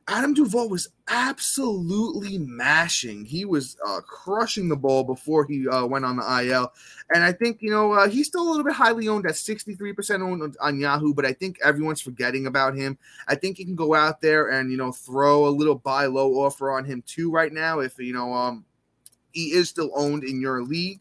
Adam 0.09 0.33
Duvall 0.33 0.71
was 0.71 0.89
absolutely 1.09 2.39
mashing. 2.39 3.27
He 3.27 3.45
was 3.45 3.77
uh, 3.87 4.01
crushing 4.01 4.69
the 4.69 4.77
ball 4.77 5.05
before 5.05 5.45
he 5.45 5.69
uh, 5.69 5.85
went 5.85 6.07
on 6.07 6.17
the 6.17 6.45
IL. 6.45 6.73
And 7.15 7.23
I 7.23 7.33
think, 7.33 7.61
you 7.61 7.71
know, 7.71 7.93
uh, 7.93 8.09
he's 8.09 8.27
still 8.27 8.43
a 8.43 8.49
little 8.49 8.65
bit 8.65 8.73
highly 8.73 9.07
owned 9.07 9.27
at 9.27 9.33
63% 9.33 10.23
owned 10.23 10.57
on 10.61 10.81
Yahoo, 10.81 11.13
but 11.13 11.27
I 11.27 11.35
think 11.35 11.59
everyone's 11.63 12.01
forgetting 12.01 12.47
about 12.47 12.75
him. 12.75 12.97
I 13.29 13.35
think 13.35 13.59
you 13.59 13.67
can 13.67 13.77
go 13.77 13.95
out 13.95 14.23
there 14.23 14.49
and, 14.49 14.71
you 14.71 14.79
know, 14.79 14.93
throw 14.93 15.47
a 15.47 15.51
little 15.51 15.75
buy 15.75 16.07
low 16.07 16.33
offer 16.37 16.71
on 16.71 16.87
him 16.87 17.03
too 17.07 17.31
right 17.31 17.53
now 17.53 17.81
if, 17.81 17.99
you 17.99 18.15
know, 18.15 18.33
um, 18.33 18.65
he 19.33 19.53
is 19.53 19.69
still 19.69 19.91
owned 19.95 20.25
in 20.25 20.41
your 20.41 20.63
league 20.63 21.01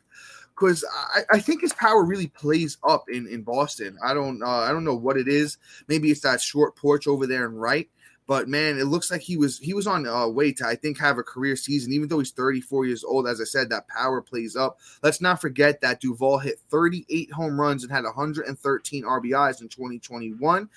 because 0.54 0.84
I, 1.16 1.22
I, 1.32 1.40
think 1.40 1.62
his 1.62 1.74
power 1.74 2.04
really 2.04 2.28
plays 2.28 2.78
up 2.84 3.06
in, 3.10 3.28
in 3.28 3.44
Boston. 3.44 3.98
I 4.04 4.14
don't 4.14 4.44
uh, 4.44 4.48
I 4.48 4.72
don't 4.72 4.84
know 4.84 4.96
what 4.96 5.18
it 5.18 5.28
is. 5.28 5.58
Maybe 5.88 6.12
it's 6.12 6.22
that 6.22 6.42
short 6.42 6.76
porch 6.76 7.08
over 7.08 7.26
there 7.26 7.46
and 7.46 7.60
right. 7.60 7.88
But 8.28 8.50
man, 8.50 8.78
it 8.78 8.86
looks 8.86 9.10
like 9.10 9.22
he 9.22 9.38
was 9.38 9.58
he 9.60 9.74
was 9.74 9.88
on 9.88 10.06
uh, 10.06 10.28
way 10.28 10.52
to 10.54 10.68
I 10.68 10.76
think 10.76 11.00
have 11.00 11.18
a 11.18 11.24
career 11.24 11.56
season, 11.56 11.94
even 11.94 12.10
though 12.10 12.20
he's 12.20 12.32
34 12.32 12.86
years 12.86 13.04
old. 13.04 13.28
As 13.28 13.40
I 13.40 13.46
said, 13.46 13.70
that 13.70 13.88
power 13.88 14.22
plays 14.22 14.56
up. 14.56 14.80
Let's 15.02 15.22
not 15.22 15.40
forget 15.40 15.80
that 15.82 16.02
Duvall 16.02 16.38
hit 16.38 16.60
38 16.70 17.32
home 17.32 17.60
runs 17.60 17.84
and 17.84 17.92
had 17.92 18.04
113 18.04 19.04
RBIs 19.04 19.62
in 19.62 19.70
2021. 19.70 20.70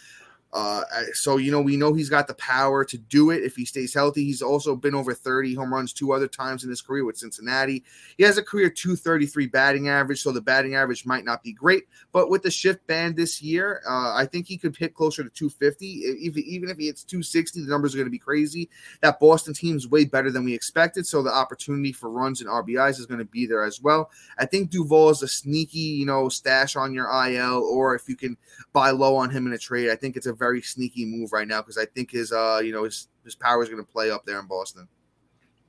Uh, 0.53 0.83
so 1.13 1.37
you 1.37 1.53
know 1.53 1.61
we 1.61 1.77
know 1.77 1.93
he's 1.93 2.09
got 2.09 2.27
the 2.27 2.35
power 2.35 2.85
to 2.85 2.99
do 2.99 3.31
it 3.31 3.43
if 3.43 3.55
he 3.55 3.65
stays 3.65 3.95
healthy. 3.95 4.25
He's 4.25 4.43
also 4.43 4.75
been 4.75 4.95
over 4.95 5.15
30 5.15 5.55
home 5.55 5.73
runs 5.73 5.93
two 5.93 6.13
other 6.13 6.27
times 6.27 6.65
in 6.65 6.71
his 6.71 6.83
career 6.83 7.05
with 7.05 7.17
Cincinnati. 7.17 7.85
He 8.19 8.25
has 8.25 8.37
a 8.37 8.43
career 8.43 8.69
233 8.69 9.47
batting 9.47 9.89
average, 9.89 10.23
so 10.23 10.33
the 10.33 10.41
batting 10.41 10.75
average 10.75 11.07
might 11.07 11.25
not 11.25 11.45
be 11.45 11.53
great, 11.53 11.85
but 12.13 12.31
with 12.31 12.43
the 12.43 12.51
shift 12.51 12.85
band 12.89 13.17
this 13.17 13.41
year, 13.41 13.81
uh, 13.89 14.15
I 14.15 14.27
think 14.27 14.47
he 14.47 14.59
could 14.59 14.77
hit 14.77 14.95
closer 14.95 15.23
to 15.23 15.31
250. 15.31 15.87
If, 15.87 16.37
even 16.37 16.69
if 16.69 16.79
he 16.79 16.87
hits 16.87 17.05
260, 17.05 17.63
the 17.63 17.71
numbers 17.71 17.95
are 17.95 17.99
going 17.99 18.07
to 18.07 18.11
be 18.11 18.19
crazy. 18.19 18.69
That 19.03 19.21
Boston 19.21 19.55
team 19.55 19.77
is 19.77 19.89
way 19.89 20.05
better 20.05 20.33
than 20.33 20.45
we 20.45 20.53
expected, 20.53 21.07
so 21.07 21.23
the 21.23 21.33
opportunity 21.33 21.93
for 21.93 22.11
runs 22.11 22.41
and 22.41 22.51
RBIs 22.51 22.99
is 22.99 23.07
going 23.07 23.19
to 23.19 23.25
be 23.25 23.47
there 23.47 23.63
as 23.63 23.81
well. 23.81 24.11
I 24.39 24.47
think 24.47 24.71
Duvall 24.71 25.11
is 25.11 25.23
a 25.23 25.29
sneaky, 25.29 25.79
you 25.79 26.07
know, 26.07 26.29
stash 26.29 26.75
on 26.75 26.93
your 26.93 27.09
IL, 27.27 27.63
or 27.71 27.95
if 27.95 28.09
you 28.09 28.17
can 28.17 28.37
buy 28.73 28.91
low 28.91 29.15
on 29.15 29.31
him 29.31 29.47
in 29.47 29.53
a 29.53 29.59
trade, 29.59 29.91
I 29.91 29.97
think 29.97 30.17
it's 30.17 30.27
a 30.27 30.40
very 30.41 30.63
sneaky 30.63 31.05
move 31.05 31.33
right 31.33 31.47
now 31.47 31.61
because 31.61 31.79
I 31.79 31.85
think 31.85 32.11
his 32.11 32.33
uh 32.33 32.61
you 32.65 32.73
know 32.73 32.83
his 32.83 33.07
his 33.25 33.37
power 33.37 33.63
is 33.63 33.69
going 33.69 33.85
to 33.85 33.93
play 33.93 34.11
up 34.11 34.25
there 34.25 34.41
in 34.41 34.47
Boston. 34.47 34.89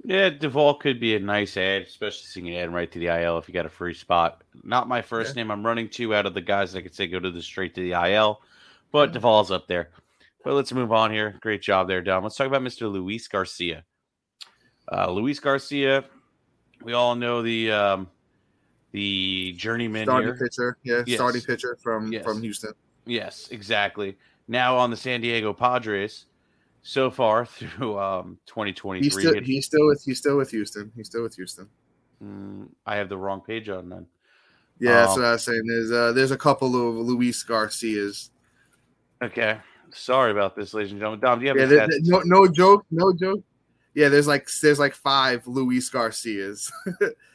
Yeah, 0.03 0.29
Duvall 0.29 0.75
could 0.75 0.99
be 0.99 1.15
a 1.15 1.19
nice 1.19 1.57
ad, 1.57 1.83
especially 1.83 2.25
seeing 2.25 2.49
an 2.49 2.55
ad 2.55 2.73
right 2.73 2.91
to 2.91 2.97
the 2.97 3.07
IL 3.07 3.37
if 3.37 3.47
you 3.47 3.53
got 3.53 3.67
a 3.67 3.69
free 3.69 3.93
spot. 3.93 4.43
Not 4.63 4.87
my 4.87 5.01
first 5.01 5.35
yeah. 5.35 5.43
name 5.43 5.51
I'm 5.51 5.63
running 5.63 5.89
to 5.89 6.15
out 6.15 6.25
of 6.25 6.33
the 6.33 6.41
guys 6.41 6.75
I 6.75 6.81
could 6.81 6.95
say 6.95 7.05
go 7.05 7.19
to 7.19 7.29
the 7.29 7.41
straight 7.41 7.75
to 7.75 7.81
the 7.81 7.91
IL, 7.91 8.41
but 8.91 9.07
mm-hmm. 9.07 9.13
Duvall's 9.13 9.51
up 9.51 9.67
there. 9.67 9.89
But 10.43 10.53
let's 10.53 10.73
move 10.73 10.91
on 10.91 11.11
here. 11.11 11.37
Great 11.41 11.61
job 11.61 11.87
there, 11.87 12.01
Dom. 12.01 12.23
Let's 12.23 12.35
talk 12.35 12.47
about 12.47 12.63
Mr. 12.63 12.91
Luis 12.91 13.27
Garcia. 13.27 13.83
Uh, 14.91 15.11
Luis 15.11 15.39
Garcia, 15.39 16.03
we 16.81 16.93
all 16.93 17.15
know 17.15 17.43
the 17.43 17.71
um, 17.71 18.09
the 18.91 19.53
journeyman 19.55 20.05
starting 20.05 20.29
here. 20.29 20.37
pitcher, 20.37 20.77
yeah, 20.83 21.03
yes. 21.05 21.17
starting 21.17 21.41
pitcher 21.41 21.77
from 21.81 22.11
yes. 22.11 22.23
from 22.23 22.41
Houston. 22.41 22.73
Yes, 23.05 23.49
exactly 23.51 24.17
now 24.51 24.77
on 24.77 24.91
the 24.91 24.97
San 24.97 25.21
Diego 25.21 25.53
Padres 25.53 26.25
so 26.83 27.09
far 27.09 27.45
through 27.47 27.97
um, 27.97 28.37
2023. 28.45 29.01
He's 29.01 29.13
still, 29.13 29.41
he's 29.41 29.65
still 29.65 29.87
with 29.87 30.03
he's 30.03 30.17
still 30.19 30.37
with 30.37 30.51
Houston. 30.51 30.91
He's 30.95 31.07
still 31.07 31.23
with 31.23 31.35
Houston. 31.35 31.67
Mm, 32.23 32.67
I 32.85 32.97
have 32.97 33.09
the 33.09 33.17
wrong 33.17 33.41
page 33.41 33.69
on 33.69 33.89
then. 33.89 34.05
Yeah, 34.79 34.91
um, 34.91 34.95
that's 34.97 35.15
what 35.15 35.25
I 35.25 35.31
was 35.31 35.43
saying. 35.43 35.63
There's 35.65 35.91
uh, 35.91 36.11
there's 36.11 36.31
a 36.31 36.37
couple 36.37 36.75
of 36.75 36.95
Luis 36.95 37.41
Garcias. 37.43 38.29
Okay, 39.23 39.57
sorry 39.91 40.31
about 40.31 40.55
this, 40.55 40.73
ladies 40.73 40.91
and 40.91 40.99
gentlemen. 40.99 41.21
Dom, 41.21 41.39
do 41.39 41.45
you 41.45 41.49
have 41.49 41.57
yeah, 41.57 41.87
there, 41.87 41.87
no, 42.01 42.21
no 42.25 42.47
joke, 42.47 42.85
no 42.91 43.13
joke. 43.13 43.43
Yeah, 43.93 44.09
there's 44.09 44.27
like 44.27 44.47
there's 44.61 44.79
like 44.79 44.93
five 44.93 45.47
Luis 45.47 45.89
Garcias. 45.89 46.71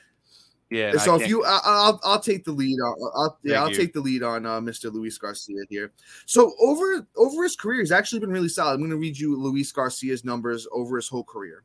Yeah. 0.70 0.96
So 0.96 1.20
if 1.20 1.28
you, 1.28 1.44
I, 1.44 1.90
will 1.90 2.00
I'll 2.02 2.20
take 2.20 2.44
the 2.44 2.52
lead. 2.52 2.78
On, 2.80 3.10
I'll, 3.14 3.38
yeah, 3.44 3.62
I'll 3.62 3.70
you. 3.70 3.76
take 3.76 3.92
the 3.92 4.00
lead 4.00 4.22
on 4.24 4.44
uh, 4.44 4.60
Mr. 4.60 4.92
Luis 4.92 5.16
Garcia 5.16 5.62
here. 5.68 5.92
So 6.26 6.54
over 6.60 7.06
over 7.16 7.44
his 7.44 7.54
career, 7.54 7.80
he's 7.80 7.92
actually 7.92 8.20
been 8.20 8.32
really 8.32 8.48
solid. 8.48 8.72
I'm 8.72 8.80
going 8.80 8.90
to 8.90 8.96
read 8.96 9.16
you 9.16 9.40
Luis 9.40 9.70
Garcia's 9.70 10.24
numbers 10.24 10.66
over 10.72 10.96
his 10.96 11.08
whole 11.08 11.24
career. 11.24 11.62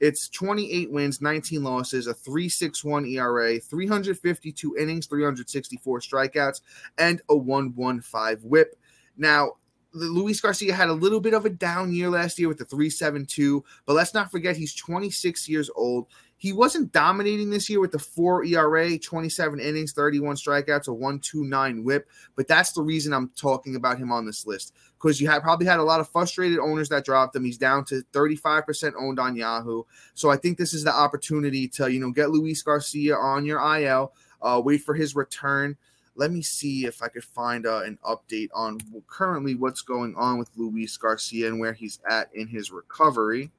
It's 0.00 0.30
28 0.30 0.90
wins, 0.90 1.20
19 1.20 1.62
losses, 1.62 2.06
a 2.06 2.14
3.61 2.14 3.06
ERA, 3.12 3.60
352 3.60 4.76
innings, 4.78 5.06
364 5.06 6.00
strikeouts, 6.00 6.62
and 6.96 7.20
a 7.28 7.34
1.15 7.34 8.42
WHIP. 8.42 8.76
Now, 9.18 9.52
Luis 9.92 10.40
Garcia 10.40 10.72
had 10.72 10.88
a 10.88 10.92
little 10.92 11.20
bit 11.20 11.34
of 11.34 11.44
a 11.44 11.50
down 11.50 11.92
year 11.92 12.08
last 12.08 12.38
year 12.38 12.48
with 12.48 12.58
the 12.58 12.64
372, 12.64 13.62
but 13.84 13.94
let's 13.94 14.14
not 14.14 14.30
forget 14.30 14.56
he's 14.56 14.74
26 14.74 15.48
years 15.48 15.70
old. 15.74 16.06
He 16.40 16.54
wasn't 16.54 16.90
dominating 16.90 17.50
this 17.50 17.68
year 17.68 17.80
with 17.80 17.92
the 17.92 17.98
four 17.98 18.42
ERA, 18.46 18.98
27 18.98 19.60
innings, 19.60 19.92
31 19.92 20.36
strikeouts, 20.36 20.88
a 20.88 20.92
129 20.92 21.84
whip, 21.84 22.08
but 22.34 22.48
that's 22.48 22.72
the 22.72 22.80
reason 22.80 23.12
I'm 23.12 23.28
talking 23.36 23.76
about 23.76 23.98
him 23.98 24.10
on 24.10 24.24
this 24.24 24.46
list 24.46 24.72
because 24.94 25.20
you 25.20 25.28
probably 25.28 25.66
had 25.66 25.80
a 25.80 25.84
lot 25.84 26.00
of 26.00 26.08
frustrated 26.08 26.58
owners 26.58 26.88
that 26.88 27.04
dropped 27.04 27.36
him. 27.36 27.44
He's 27.44 27.58
down 27.58 27.84
to 27.86 28.02
35% 28.14 28.94
owned 28.98 29.20
on 29.20 29.36
Yahoo. 29.36 29.82
So 30.14 30.30
I 30.30 30.38
think 30.38 30.56
this 30.56 30.72
is 30.72 30.82
the 30.82 30.94
opportunity 30.94 31.68
to, 31.68 31.92
you 31.92 32.00
know, 32.00 32.10
get 32.10 32.30
Luis 32.30 32.62
Garcia 32.62 33.16
on 33.16 33.44
your 33.44 33.60
IL, 33.76 34.14
uh, 34.40 34.62
wait 34.64 34.78
for 34.78 34.94
his 34.94 35.14
return. 35.14 35.76
Let 36.16 36.32
me 36.32 36.40
see 36.40 36.86
if 36.86 37.02
I 37.02 37.08
could 37.08 37.22
find 37.24 37.66
uh, 37.66 37.82
an 37.82 37.98
update 38.02 38.48
on 38.54 38.78
currently 39.08 39.56
what's 39.56 39.82
going 39.82 40.14
on 40.16 40.38
with 40.38 40.48
Luis 40.56 40.96
Garcia 40.96 41.48
and 41.48 41.60
where 41.60 41.74
he's 41.74 42.00
at 42.08 42.30
in 42.34 42.48
his 42.48 42.70
recovery. 42.70 43.50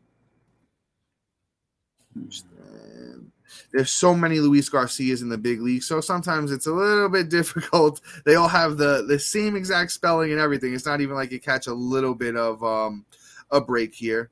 There's 3.71 3.91
so 3.91 4.13
many 4.13 4.39
Luis 4.39 4.69
Garcias 4.69 5.21
in 5.21 5.29
the 5.29 5.37
big 5.37 5.61
league, 5.61 5.83
so 5.83 6.01
sometimes 6.01 6.51
it's 6.51 6.67
a 6.67 6.71
little 6.71 7.09
bit 7.09 7.29
difficult. 7.37 8.01
They 8.25 8.35
all 8.35 8.47
have 8.47 8.77
the 8.77 9.05
the 9.07 9.19
same 9.19 9.55
exact 9.55 9.91
spelling 9.91 10.31
and 10.31 10.39
everything. 10.39 10.73
It's 10.73 10.85
not 10.85 11.01
even 11.01 11.15
like 11.15 11.31
you 11.31 11.39
catch 11.39 11.67
a 11.67 11.73
little 11.73 12.15
bit 12.15 12.35
of 12.35 12.63
um, 12.63 13.05
a 13.49 13.61
break 13.61 13.93
here. 13.93 14.29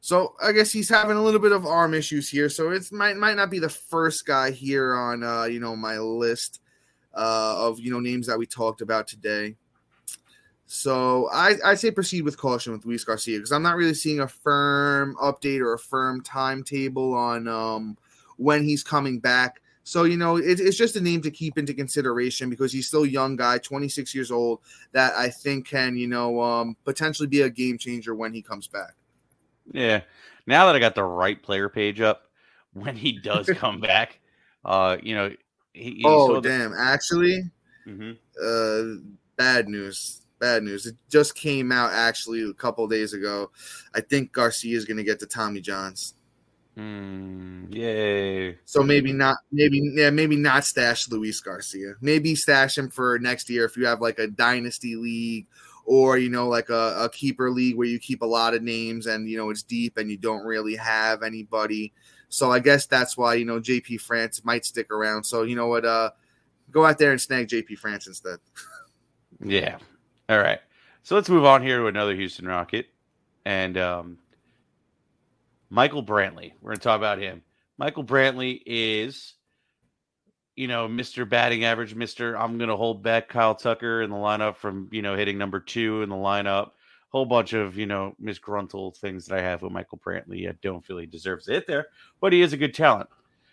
So 0.00 0.34
I 0.42 0.52
guess 0.52 0.72
he's 0.72 0.88
having 0.88 1.16
a 1.16 1.22
little 1.22 1.40
bit 1.40 1.52
of 1.52 1.64
arm 1.64 1.94
issues 1.94 2.28
here. 2.28 2.48
So 2.48 2.70
it 2.70 2.90
might 2.92 3.16
might 3.16 3.36
not 3.36 3.50
be 3.50 3.58
the 3.58 3.68
first 3.68 4.26
guy 4.26 4.50
here 4.50 4.94
on 4.94 5.22
uh, 5.22 5.44
you 5.44 5.60
know 5.60 5.76
my 5.76 5.98
list 5.98 6.60
uh, 7.14 7.68
of 7.68 7.80
you 7.80 7.90
know 7.90 8.00
names 8.00 8.26
that 8.26 8.38
we 8.38 8.46
talked 8.46 8.82
about 8.82 9.06
today. 9.06 9.56
So 10.74 11.28
I, 11.30 11.56
I 11.62 11.74
say 11.74 11.90
proceed 11.90 12.22
with 12.22 12.38
caution 12.38 12.72
with 12.72 12.86
Luis 12.86 13.04
Garcia 13.04 13.36
because 13.36 13.52
I'm 13.52 13.62
not 13.62 13.76
really 13.76 13.92
seeing 13.92 14.20
a 14.20 14.26
firm 14.26 15.14
update 15.20 15.60
or 15.60 15.74
a 15.74 15.78
firm 15.78 16.22
timetable 16.22 17.12
on 17.12 17.46
um, 17.46 17.98
when 18.38 18.64
he's 18.64 18.82
coming 18.82 19.18
back. 19.18 19.60
So 19.84 20.04
you 20.04 20.16
know 20.16 20.36
it, 20.36 20.60
it's 20.60 20.78
just 20.78 20.96
a 20.96 21.00
name 21.02 21.20
to 21.22 21.30
keep 21.30 21.58
into 21.58 21.74
consideration 21.74 22.48
because 22.48 22.72
he's 22.72 22.88
still 22.88 23.02
a 23.02 23.06
young 23.06 23.36
guy, 23.36 23.58
26 23.58 24.14
years 24.14 24.30
old, 24.30 24.60
that 24.92 25.12
I 25.14 25.28
think 25.28 25.68
can 25.68 25.94
you 25.94 26.08
know 26.08 26.40
um, 26.40 26.74
potentially 26.86 27.28
be 27.28 27.42
a 27.42 27.50
game 27.50 27.76
changer 27.76 28.14
when 28.14 28.32
he 28.32 28.40
comes 28.40 28.66
back. 28.66 28.94
Yeah. 29.72 30.00
Now 30.46 30.64
that 30.64 30.74
I 30.74 30.78
got 30.78 30.94
the 30.94 31.04
right 31.04 31.40
player 31.40 31.68
page 31.68 32.00
up, 32.00 32.22
when 32.72 32.96
he 32.96 33.18
does 33.18 33.46
come 33.56 33.78
back, 33.78 34.20
uh, 34.64 34.96
you 35.02 35.16
know, 35.16 35.28
he, 35.74 35.96
he 35.96 36.02
oh 36.06 36.40
damn, 36.40 36.70
the- 36.70 36.80
actually, 36.80 37.42
mm-hmm. 37.86 38.12
uh, 38.42 39.02
bad 39.36 39.68
news 39.68 40.21
bad 40.42 40.64
news. 40.64 40.86
It 40.86 40.96
just 41.08 41.36
came 41.36 41.70
out 41.70 41.92
actually 41.92 42.42
a 42.42 42.52
couple 42.52 42.86
days 42.88 43.12
ago. 43.12 43.52
I 43.94 44.00
think 44.00 44.32
Garcia 44.32 44.76
is 44.76 44.84
going 44.84 44.96
to 44.96 45.04
get 45.04 45.20
to 45.20 45.26
Tommy 45.26 45.60
Johns. 45.60 46.14
Mm, 46.76 47.72
yay. 47.72 48.58
So 48.64 48.82
maybe 48.82 49.12
not, 49.12 49.36
maybe 49.52 49.92
yeah, 49.94 50.10
maybe 50.10 50.36
not 50.36 50.64
stash 50.64 51.08
Luis 51.08 51.40
Garcia. 51.40 51.94
Maybe 52.00 52.34
stash 52.34 52.76
him 52.76 52.90
for 52.90 53.20
next 53.20 53.48
year 53.48 53.64
if 53.64 53.76
you 53.76 53.86
have 53.86 54.00
like 54.00 54.18
a 54.18 54.26
dynasty 54.26 54.96
league 54.96 55.46
or 55.84 56.18
you 56.18 56.28
know 56.28 56.48
like 56.48 56.70
a, 56.70 56.96
a 56.98 57.08
keeper 57.10 57.50
league 57.50 57.76
where 57.76 57.86
you 57.86 58.00
keep 58.00 58.22
a 58.22 58.26
lot 58.26 58.54
of 58.54 58.62
names 58.62 59.06
and 59.06 59.28
you 59.28 59.36
know 59.36 59.50
it's 59.50 59.62
deep 59.62 59.96
and 59.96 60.10
you 60.10 60.16
don't 60.16 60.44
really 60.44 60.74
have 60.74 61.22
anybody. 61.22 61.92
So 62.30 62.50
I 62.50 62.58
guess 62.58 62.86
that's 62.86 63.16
why 63.16 63.34
you 63.34 63.44
know 63.44 63.60
JP 63.60 64.00
France 64.00 64.44
might 64.44 64.64
stick 64.64 64.90
around. 64.90 65.22
So 65.22 65.42
you 65.42 65.54
know 65.54 65.68
what, 65.68 65.84
uh, 65.84 66.10
go 66.72 66.84
out 66.84 66.98
there 66.98 67.12
and 67.12 67.20
snag 67.20 67.48
JP 67.48 67.78
France 67.78 68.08
instead. 68.08 68.38
yeah. 69.44 69.76
All 70.32 70.38
right. 70.38 70.60
So 71.02 71.14
let's 71.14 71.28
move 71.28 71.44
on 71.44 71.62
here 71.62 71.76
to 71.80 71.88
another 71.88 72.14
Houston 72.14 72.48
Rocket, 72.48 72.86
and 73.44 73.76
um, 73.76 74.18
Michael 75.68 76.02
Brantley. 76.02 76.52
We're 76.62 76.70
going 76.70 76.78
to 76.78 76.82
talk 76.82 76.96
about 76.96 77.18
him. 77.18 77.42
Michael 77.76 78.02
Brantley 78.02 78.62
is, 78.64 79.34
you 80.56 80.68
know, 80.68 80.88
Mr. 80.88 81.28
Batting 81.28 81.64
Average, 81.64 81.94
Mr. 81.94 82.34
I'm 82.40 82.56
going 82.56 82.70
to 82.70 82.76
hold 82.76 83.02
back 83.02 83.28
Kyle 83.28 83.54
Tucker 83.54 84.00
in 84.00 84.08
the 84.08 84.16
lineup 84.16 84.56
from, 84.56 84.88
you 84.90 85.02
know, 85.02 85.16
hitting 85.16 85.36
number 85.36 85.60
two 85.60 86.00
in 86.00 86.08
the 86.08 86.16
lineup. 86.16 86.70
Whole 87.10 87.26
bunch 87.26 87.52
of, 87.52 87.76
you 87.76 87.84
know, 87.84 88.16
misgruntled 88.18 88.96
things 88.96 89.26
that 89.26 89.38
I 89.38 89.42
have 89.42 89.60
with 89.60 89.72
Michael 89.72 90.00
Brantley. 90.02 90.48
I 90.48 90.54
don't 90.62 90.82
feel 90.82 90.96
he 90.96 91.04
deserves 91.04 91.44
to 91.44 91.52
hit 91.52 91.66
there, 91.66 91.88
but 92.22 92.32
he 92.32 92.40
is 92.40 92.54
a 92.54 92.56
good 92.56 92.72
talent. 92.72 93.10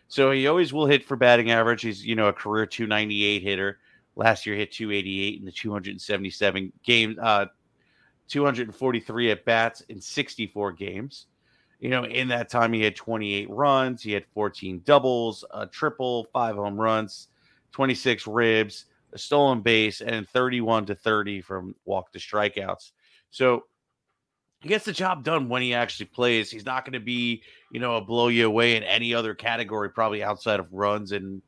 So 0.08 0.32
he 0.32 0.48
always 0.48 0.72
will 0.72 0.86
hit 0.86 1.04
for 1.04 1.18
batting 1.18 1.52
average. 1.52 1.82
He's, 1.82 2.06
you 2.06 2.16
know, 2.16 2.30
a 2.30 2.34
career 2.34 2.66
298 2.66 3.44
hitter. 3.44 3.80
Last 4.16 4.46
year 4.46 4.56
hit 4.56 4.72
288 4.72 5.40
in 5.40 5.46
the 5.46 5.52
277 5.52 6.74
games, 6.84 7.18
uh, 7.20 7.46
243 8.28 9.32
at 9.32 9.46
bats 9.46 9.82
in 9.90 10.02
64 10.02 10.74
games. 10.74 11.28
You 11.80 11.90
know, 11.90 12.04
in 12.04 12.28
that 12.28 12.50
time, 12.50 12.74
he 12.74 12.84
had 12.84 12.96
28 12.96 13.50
runs, 13.50 14.04
he 14.04 14.12
had 14.12 14.26
14 14.34 14.82
doubles, 14.84 15.46
a 15.54 15.66
triple, 15.66 16.28
five 16.34 16.56
home 16.56 16.80
runs, 16.80 17.30
26 17.72 18.28
ribs, 18.28 18.86
a 19.14 19.18
stolen 19.18 19.62
base, 19.62 20.02
and 20.02 20.28
31 20.28 20.88
to 20.88 20.96
30 20.96 21.42
from 21.42 21.76
walk 21.86 22.12
to 22.12 22.20
strikeouts. 22.20 22.92
So 23.32 23.64
he 24.60 24.68
gets 24.68 24.84
the 24.84 24.92
job 24.92 25.24
done 25.24 25.48
when 25.48 25.62
he 25.62 25.74
actually 25.74 26.08
plays. 26.08 26.52
He's 26.52 26.66
not 26.66 26.84
going 26.84 26.94
to 26.94 27.00
be, 27.00 27.44
you 27.72 27.80
know, 27.80 27.96
a 27.96 28.02
blow 28.02 28.28
you 28.28 28.46
away 28.46 28.76
in 28.76 28.84
any 28.84 29.14
other 29.14 29.34
category, 29.34 29.90
probably 29.90 30.22
outside 30.22 30.60
of 30.60 30.74
runs 30.74 31.14
and 31.14 31.42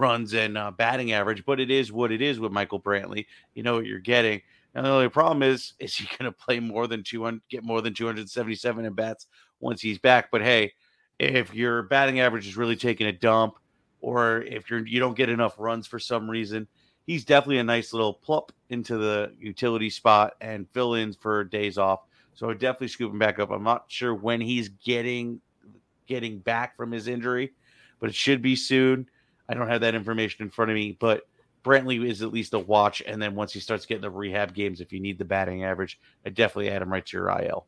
runs 0.00 0.34
and 0.34 0.58
uh, 0.58 0.70
batting 0.70 1.12
average. 1.12 1.44
But 1.44 1.60
it 1.60 1.70
is 1.70 1.92
what 1.92 2.10
it 2.10 2.22
is 2.22 2.40
with 2.40 2.52
Michael 2.52 2.80
Brantley. 2.80 3.26
You 3.54 3.62
know 3.62 3.74
what 3.74 3.86
you're 3.86 4.00
getting. 4.00 4.42
And 4.74 4.86
the 4.86 4.90
only 4.90 5.08
problem 5.08 5.42
is, 5.42 5.74
is 5.78 5.94
he 5.94 6.08
going 6.18 6.30
to 6.30 6.32
play 6.32 6.60
more 6.60 6.86
than 6.86 7.02
200, 7.02 7.40
get 7.48 7.62
more 7.62 7.80
than 7.82 7.94
277 7.94 8.84
at 8.84 8.96
bats 8.96 9.26
once 9.60 9.80
he's 9.80 9.98
back. 9.98 10.30
But 10.30 10.42
hey, 10.42 10.72
if 11.18 11.54
your 11.54 11.82
batting 11.82 12.20
average 12.20 12.46
is 12.46 12.56
really 12.56 12.76
taking 12.76 13.06
a 13.06 13.12
dump, 13.12 13.54
or 14.00 14.42
if 14.42 14.70
you're 14.70 14.86
you 14.86 14.98
don't 14.98 15.16
get 15.16 15.28
enough 15.28 15.54
runs 15.58 15.86
for 15.86 15.98
some 15.98 16.28
reason, 16.28 16.66
he's 17.06 17.24
definitely 17.24 17.58
a 17.58 17.64
nice 17.64 17.92
little 17.92 18.14
plop 18.14 18.52
into 18.70 18.96
the 18.96 19.34
utility 19.38 19.90
spot 19.90 20.34
and 20.40 20.66
fill 20.72 20.94
in 20.94 21.12
for 21.12 21.44
days 21.44 21.76
off. 21.76 22.00
So 22.34 22.48
I 22.48 22.54
definitely 22.54 22.88
scoop 22.88 23.12
him 23.12 23.18
back 23.18 23.38
up. 23.38 23.50
I'm 23.50 23.62
not 23.62 23.84
sure 23.88 24.14
when 24.14 24.40
he's 24.40 24.70
getting 24.70 25.40
getting 26.06 26.38
back 26.38 26.76
from 26.76 26.90
his 26.90 27.06
injury, 27.06 27.52
but 28.00 28.08
it 28.08 28.14
should 28.14 28.40
be 28.40 28.56
soon. 28.56 29.06
I 29.50 29.54
don't 29.54 29.68
have 29.68 29.80
that 29.80 29.96
information 29.96 30.44
in 30.44 30.50
front 30.50 30.70
of 30.70 30.76
me, 30.76 30.96
but 31.00 31.26
Brantley 31.64 32.08
is 32.08 32.22
at 32.22 32.32
least 32.32 32.54
a 32.54 32.58
watch. 32.60 33.02
And 33.04 33.20
then 33.20 33.34
once 33.34 33.52
he 33.52 33.58
starts 33.58 33.84
getting 33.84 34.02
the 34.02 34.10
rehab 34.10 34.54
games, 34.54 34.80
if 34.80 34.92
you 34.92 35.00
need 35.00 35.18
the 35.18 35.24
batting 35.24 35.64
average, 35.64 35.98
I 36.24 36.30
definitely 36.30 36.70
add 36.70 36.82
him 36.82 36.92
right 36.92 37.04
to 37.04 37.16
your 37.16 37.28
IL. 37.28 37.66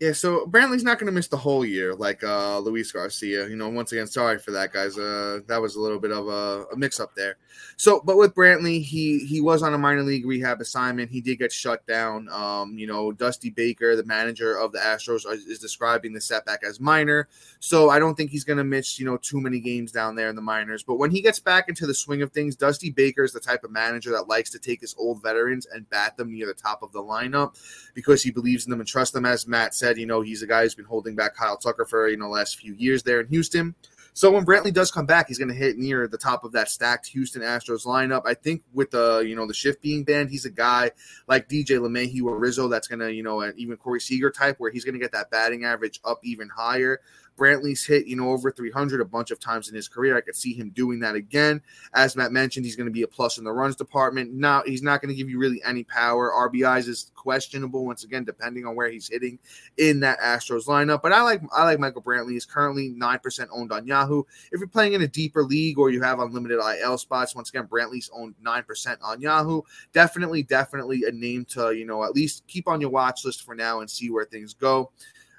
Yeah, 0.00 0.12
so 0.12 0.46
Brantley's 0.46 0.82
not 0.82 0.98
going 0.98 1.08
to 1.08 1.12
miss 1.12 1.28
the 1.28 1.36
whole 1.36 1.62
year 1.62 1.94
like 1.94 2.24
uh, 2.24 2.58
Luis 2.60 2.90
Garcia. 2.90 3.46
You 3.46 3.56
know, 3.56 3.68
once 3.68 3.92
again, 3.92 4.06
sorry 4.06 4.38
for 4.38 4.50
that, 4.52 4.72
guys. 4.72 4.96
Uh, 4.96 5.40
that 5.46 5.60
was 5.60 5.76
a 5.76 5.80
little 5.80 5.98
bit 5.98 6.10
of 6.10 6.26
a, 6.26 6.64
a 6.72 6.76
mix-up 6.76 7.14
there. 7.14 7.36
So, 7.76 8.00
but 8.02 8.16
with 8.16 8.34
Brantley, 8.34 8.82
he 8.82 9.26
he 9.26 9.42
was 9.42 9.62
on 9.62 9.74
a 9.74 9.78
minor 9.78 10.02
league 10.02 10.24
rehab 10.24 10.62
assignment. 10.62 11.10
He 11.10 11.20
did 11.20 11.38
get 11.38 11.52
shut 11.52 11.86
down. 11.86 12.30
Um, 12.30 12.78
you 12.78 12.86
know, 12.86 13.12
Dusty 13.12 13.50
Baker, 13.50 13.94
the 13.94 14.04
manager 14.04 14.56
of 14.56 14.72
the 14.72 14.78
Astros, 14.78 15.26
uh, 15.26 15.32
is 15.32 15.58
describing 15.58 16.14
the 16.14 16.20
setback 16.20 16.64
as 16.64 16.80
minor. 16.80 17.28
So 17.58 17.90
I 17.90 17.98
don't 17.98 18.14
think 18.14 18.30
he's 18.30 18.44
going 18.44 18.56
to 18.56 18.64
miss 18.64 18.98
you 18.98 19.04
know 19.04 19.18
too 19.18 19.38
many 19.38 19.60
games 19.60 19.92
down 19.92 20.14
there 20.14 20.30
in 20.30 20.36
the 20.36 20.40
minors. 20.40 20.82
But 20.82 20.94
when 20.94 21.10
he 21.10 21.20
gets 21.20 21.40
back 21.40 21.68
into 21.68 21.86
the 21.86 21.94
swing 21.94 22.22
of 22.22 22.32
things, 22.32 22.56
Dusty 22.56 22.88
Baker 22.88 23.22
is 23.22 23.32
the 23.32 23.40
type 23.40 23.64
of 23.64 23.70
manager 23.70 24.12
that 24.12 24.28
likes 24.28 24.48
to 24.52 24.58
take 24.58 24.80
his 24.80 24.94
old 24.98 25.22
veterans 25.22 25.66
and 25.66 25.88
bat 25.90 26.16
them 26.16 26.32
near 26.32 26.46
the 26.46 26.54
top 26.54 26.82
of 26.82 26.90
the 26.92 27.02
lineup 27.02 27.54
because 27.92 28.22
he 28.22 28.30
believes 28.30 28.64
in 28.64 28.70
them 28.70 28.80
and 28.80 28.88
trusts 28.88 29.12
them. 29.12 29.26
As 29.26 29.46
Matt 29.46 29.74
said 29.74 29.89
said, 29.90 29.98
you 29.98 30.06
know, 30.06 30.20
he's 30.20 30.42
a 30.42 30.46
guy 30.46 30.62
who's 30.62 30.74
been 30.74 30.84
holding 30.84 31.16
back 31.16 31.34
Kyle 31.34 31.56
Tucker 31.56 31.84
for, 31.84 32.08
you 32.08 32.16
know, 32.16 32.28
last 32.28 32.58
few 32.58 32.74
years 32.74 33.02
there 33.02 33.20
in 33.20 33.28
Houston. 33.28 33.74
So 34.12 34.30
when 34.32 34.44
Brantley 34.44 34.72
does 34.72 34.90
come 34.90 35.06
back, 35.06 35.28
he's 35.28 35.38
going 35.38 35.48
to 35.48 35.54
hit 35.54 35.78
near 35.78 36.08
the 36.08 36.18
top 36.18 36.44
of 36.44 36.52
that 36.52 36.68
stacked 36.68 37.06
Houston 37.08 37.42
Astros 37.42 37.86
lineup. 37.86 38.22
I 38.26 38.34
think 38.34 38.62
with 38.72 38.90
the 38.90 39.24
you 39.26 39.36
know 39.36 39.46
the 39.46 39.54
shift 39.54 39.80
being 39.82 40.02
banned, 40.02 40.30
he's 40.30 40.44
a 40.44 40.50
guy 40.50 40.90
like 41.28 41.48
DJ 41.48 41.78
LeMahieu 41.78 42.24
or 42.24 42.36
Rizzo 42.36 42.66
that's 42.66 42.88
going 42.88 42.98
to 42.98 43.12
you 43.12 43.22
know 43.22 43.52
even 43.56 43.76
Corey 43.76 44.00
Seager 44.00 44.30
type 44.30 44.56
where 44.58 44.72
he's 44.72 44.84
going 44.84 44.94
to 44.94 45.00
get 45.00 45.12
that 45.12 45.30
batting 45.30 45.64
average 45.64 46.00
up 46.04 46.18
even 46.24 46.48
higher. 46.48 47.00
Brantley's 47.40 47.86
hit, 47.86 48.06
you 48.06 48.16
know, 48.16 48.30
over 48.30 48.52
300 48.52 49.00
a 49.00 49.04
bunch 49.04 49.30
of 49.30 49.40
times 49.40 49.68
in 49.68 49.74
his 49.74 49.88
career. 49.88 50.16
I 50.16 50.20
could 50.20 50.36
see 50.36 50.52
him 50.52 50.70
doing 50.70 51.00
that 51.00 51.14
again. 51.14 51.62
As 51.94 52.14
Matt 52.14 52.32
mentioned, 52.32 52.66
he's 52.66 52.76
going 52.76 52.86
to 52.86 52.92
be 52.92 53.02
a 53.02 53.08
plus 53.08 53.38
in 53.38 53.44
the 53.44 53.52
runs 53.52 53.76
department. 53.76 54.32
Now, 54.32 54.62
he's 54.66 54.82
not 54.82 55.00
going 55.00 55.08
to 55.08 55.14
give 55.14 55.30
you 55.30 55.38
really 55.38 55.62
any 55.64 55.84
power. 55.84 56.30
RBIs 56.30 56.86
is 56.86 57.10
questionable 57.14 57.86
once 57.86 58.04
again, 58.04 58.24
depending 58.24 58.66
on 58.66 58.76
where 58.76 58.90
he's 58.90 59.08
hitting 59.08 59.38
in 59.78 60.00
that 60.00 60.20
Astros 60.20 60.66
lineup. 60.66 61.00
But 61.00 61.12
I 61.12 61.22
like 61.22 61.40
I 61.52 61.64
like 61.64 61.78
Michael 61.78 62.02
Brantley. 62.02 62.32
He's 62.32 62.44
currently 62.44 62.90
nine 62.90 63.18
percent 63.20 63.50
owned 63.52 63.72
on 63.72 63.86
Yahoo. 63.86 64.22
If 64.52 64.60
you're 64.60 64.68
playing 64.68 64.92
in 64.92 65.02
a 65.02 65.08
deeper 65.08 65.42
league 65.42 65.78
or 65.78 65.90
you 65.90 66.02
have 66.02 66.20
unlimited 66.20 66.58
IL 66.58 66.98
spots, 66.98 67.34
once 67.34 67.48
again, 67.48 67.66
Brantley's 67.66 68.10
owned 68.12 68.34
nine 68.42 68.64
percent 68.64 69.00
on 69.02 69.20
Yahoo. 69.20 69.62
Definitely, 69.92 70.42
definitely 70.42 71.04
a 71.04 71.12
name 71.12 71.46
to 71.46 71.72
you 71.72 71.86
know 71.86 72.04
at 72.04 72.12
least 72.12 72.46
keep 72.46 72.68
on 72.68 72.80
your 72.80 72.90
watch 72.90 73.24
list 73.24 73.44
for 73.44 73.54
now 73.54 73.80
and 73.80 73.90
see 73.90 74.10
where 74.10 74.24
things 74.24 74.52
go. 74.52 74.90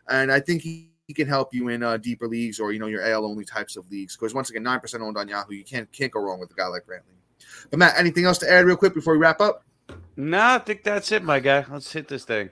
And 0.09 0.31
I 0.31 0.39
think 0.39 0.61
he 0.61 0.90
he 1.11 1.13
can 1.13 1.27
help 1.27 1.53
you 1.53 1.67
in 1.67 1.83
uh, 1.83 1.97
deeper 1.97 2.25
leagues 2.25 2.57
or 2.57 2.71
you 2.71 2.79
know 2.79 2.85
your 2.85 3.05
AL 3.05 3.25
only 3.25 3.43
types 3.43 3.75
of 3.75 3.89
leagues. 3.91 4.15
Because 4.15 4.33
once 4.33 4.49
again, 4.49 4.63
nine 4.63 4.79
percent 4.79 5.03
owned 5.03 5.17
on 5.17 5.27
Yahoo, 5.27 5.53
you 5.53 5.65
can't 5.65 5.91
can't 5.91 6.09
go 6.09 6.21
wrong 6.21 6.39
with 6.39 6.49
a 6.51 6.53
guy 6.53 6.67
like 6.67 6.83
Brantley. 6.83 7.19
But 7.69 7.79
Matt, 7.79 7.95
anything 7.97 8.23
else 8.23 8.37
to 8.37 8.49
add 8.49 8.63
real 8.65 8.77
quick 8.77 8.93
before 8.93 9.11
we 9.11 9.19
wrap 9.19 9.41
up? 9.41 9.65
No, 10.15 10.37
nah, 10.37 10.55
I 10.55 10.59
think 10.59 10.85
that's 10.85 11.11
it, 11.11 11.21
my 11.21 11.41
guy. 11.41 11.65
Let's 11.69 11.91
hit 11.91 12.07
this 12.07 12.23
thing. 12.23 12.49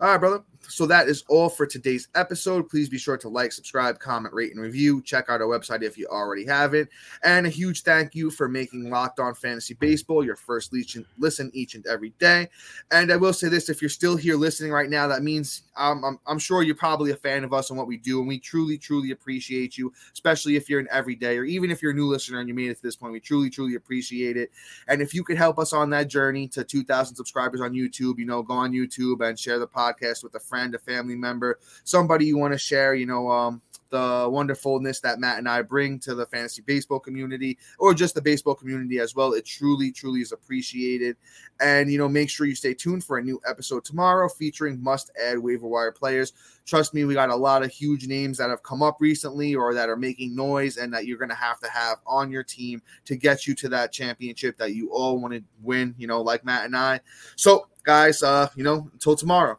All 0.00 0.12
right, 0.12 0.18
brother. 0.18 0.44
So 0.68 0.86
that 0.86 1.08
is 1.08 1.24
all 1.28 1.48
for 1.48 1.66
today's 1.66 2.08
episode. 2.14 2.68
Please 2.68 2.88
be 2.88 2.98
sure 2.98 3.16
to 3.18 3.28
like, 3.28 3.52
subscribe, 3.52 3.98
comment, 3.98 4.32
rate, 4.32 4.52
and 4.52 4.60
review. 4.60 5.02
Check 5.02 5.28
out 5.28 5.40
our 5.40 5.48
website 5.48 5.82
if 5.82 5.98
you 5.98 6.06
already 6.06 6.46
have 6.46 6.74
it. 6.74 6.88
And 7.24 7.46
a 7.46 7.50
huge 7.50 7.82
thank 7.82 8.14
you 8.14 8.30
for 8.30 8.48
making 8.48 8.88
Locked 8.88 9.18
On 9.18 9.34
Fantasy 9.34 9.74
Baseball 9.74 10.24
your 10.24 10.36
first 10.36 10.72
listen 11.18 11.50
each 11.52 11.74
and 11.74 11.86
every 11.86 12.10
day. 12.18 12.48
And 12.90 13.12
I 13.12 13.16
will 13.16 13.32
say 13.32 13.48
this 13.48 13.68
if 13.68 13.82
you're 13.82 13.88
still 13.88 14.16
here 14.16 14.36
listening 14.36 14.70
right 14.72 14.90
now, 14.90 15.06
that 15.08 15.22
means 15.22 15.62
um, 15.76 16.04
I'm, 16.04 16.20
I'm 16.26 16.38
sure 16.38 16.62
you're 16.62 16.74
probably 16.74 17.10
a 17.10 17.16
fan 17.16 17.42
of 17.42 17.52
us 17.52 17.70
and 17.70 17.78
what 17.78 17.86
we 17.86 17.96
do. 17.96 18.20
And 18.20 18.28
we 18.28 18.38
truly, 18.38 18.78
truly 18.78 19.10
appreciate 19.10 19.76
you, 19.76 19.92
especially 20.12 20.56
if 20.56 20.68
you're 20.68 20.80
an 20.80 20.88
everyday 20.90 21.38
or 21.38 21.44
even 21.44 21.70
if 21.70 21.82
you're 21.82 21.92
a 21.92 21.94
new 21.94 22.06
listener 22.06 22.40
and 22.40 22.48
you 22.48 22.54
made 22.54 22.70
it 22.70 22.76
to 22.76 22.82
this 22.82 22.96
point. 22.96 23.12
We 23.12 23.20
truly, 23.20 23.50
truly 23.50 23.74
appreciate 23.74 24.36
it. 24.36 24.50
And 24.88 25.02
if 25.02 25.14
you 25.14 25.24
could 25.24 25.36
help 25.36 25.58
us 25.58 25.72
on 25.72 25.90
that 25.90 26.08
journey 26.08 26.46
to 26.48 26.64
2,000 26.64 27.16
subscribers 27.16 27.60
on 27.60 27.72
YouTube, 27.72 28.18
you 28.18 28.26
know, 28.26 28.42
go 28.42 28.54
on 28.54 28.72
YouTube 28.72 29.26
and 29.26 29.38
share 29.38 29.58
the 29.58 29.66
podcast 29.66 30.22
with 30.22 30.34
a 30.34 30.40
friend, 30.50 30.74
a 30.74 30.78
family 30.78 31.16
member, 31.16 31.58
somebody 31.84 32.26
you 32.26 32.36
want 32.36 32.52
to 32.52 32.58
share, 32.58 32.94
you 32.94 33.06
know, 33.06 33.30
um, 33.30 33.62
the 33.90 34.28
wonderfulness 34.30 35.00
that 35.00 35.18
Matt 35.18 35.38
and 35.38 35.48
I 35.48 35.62
bring 35.62 35.98
to 36.00 36.14
the 36.14 36.26
fantasy 36.26 36.62
baseball 36.62 37.00
community 37.00 37.58
or 37.78 37.92
just 37.92 38.14
the 38.14 38.22
baseball 38.22 38.54
community 38.54 38.98
as 38.98 39.14
well. 39.14 39.32
It 39.32 39.44
truly, 39.44 39.92
truly 39.92 40.20
is 40.20 40.32
appreciated. 40.32 41.16
And, 41.60 41.90
you 41.92 41.98
know, 41.98 42.08
make 42.08 42.30
sure 42.30 42.46
you 42.46 42.54
stay 42.54 42.72
tuned 42.72 43.04
for 43.04 43.18
a 43.18 43.22
new 43.22 43.40
episode 43.46 43.84
tomorrow 43.84 44.28
featuring 44.28 44.82
must 44.82 45.10
add 45.22 45.38
waiver 45.38 45.66
wire 45.66 45.92
players. 45.92 46.32
Trust 46.64 46.94
me, 46.94 47.04
we 47.04 47.14
got 47.14 47.30
a 47.30 47.36
lot 47.36 47.64
of 47.64 47.70
huge 47.70 48.06
names 48.06 48.38
that 48.38 48.50
have 48.50 48.62
come 48.62 48.82
up 48.82 48.98
recently 49.00 49.54
or 49.54 49.74
that 49.74 49.88
are 49.88 49.96
making 49.96 50.36
noise 50.36 50.76
and 50.76 50.94
that 50.94 51.06
you're 51.06 51.18
going 51.18 51.28
to 51.28 51.34
have 51.34 51.58
to 51.60 51.68
have 51.68 51.98
on 52.06 52.30
your 52.30 52.44
team 52.44 52.80
to 53.04 53.16
get 53.16 53.46
you 53.46 53.54
to 53.56 53.68
that 53.68 53.92
championship 53.92 54.56
that 54.56 54.74
you 54.74 54.90
all 54.90 55.20
want 55.20 55.34
to 55.34 55.42
win, 55.62 55.94
you 55.98 56.06
know, 56.06 56.22
like 56.22 56.44
Matt 56.44 56.64
and 56.64 56.76
I. 56.76 57.00
So, 57.34 57.66
guys, 57.82 58.22
uh, 58.22 58.48
you 58.54 58.62
know, 58.62 58.88
until 58.92 59.16
tomorrow. 59.16 59.58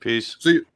Peace. 0.00 0.36
See 0.40 0.52
you. 0.54 0.66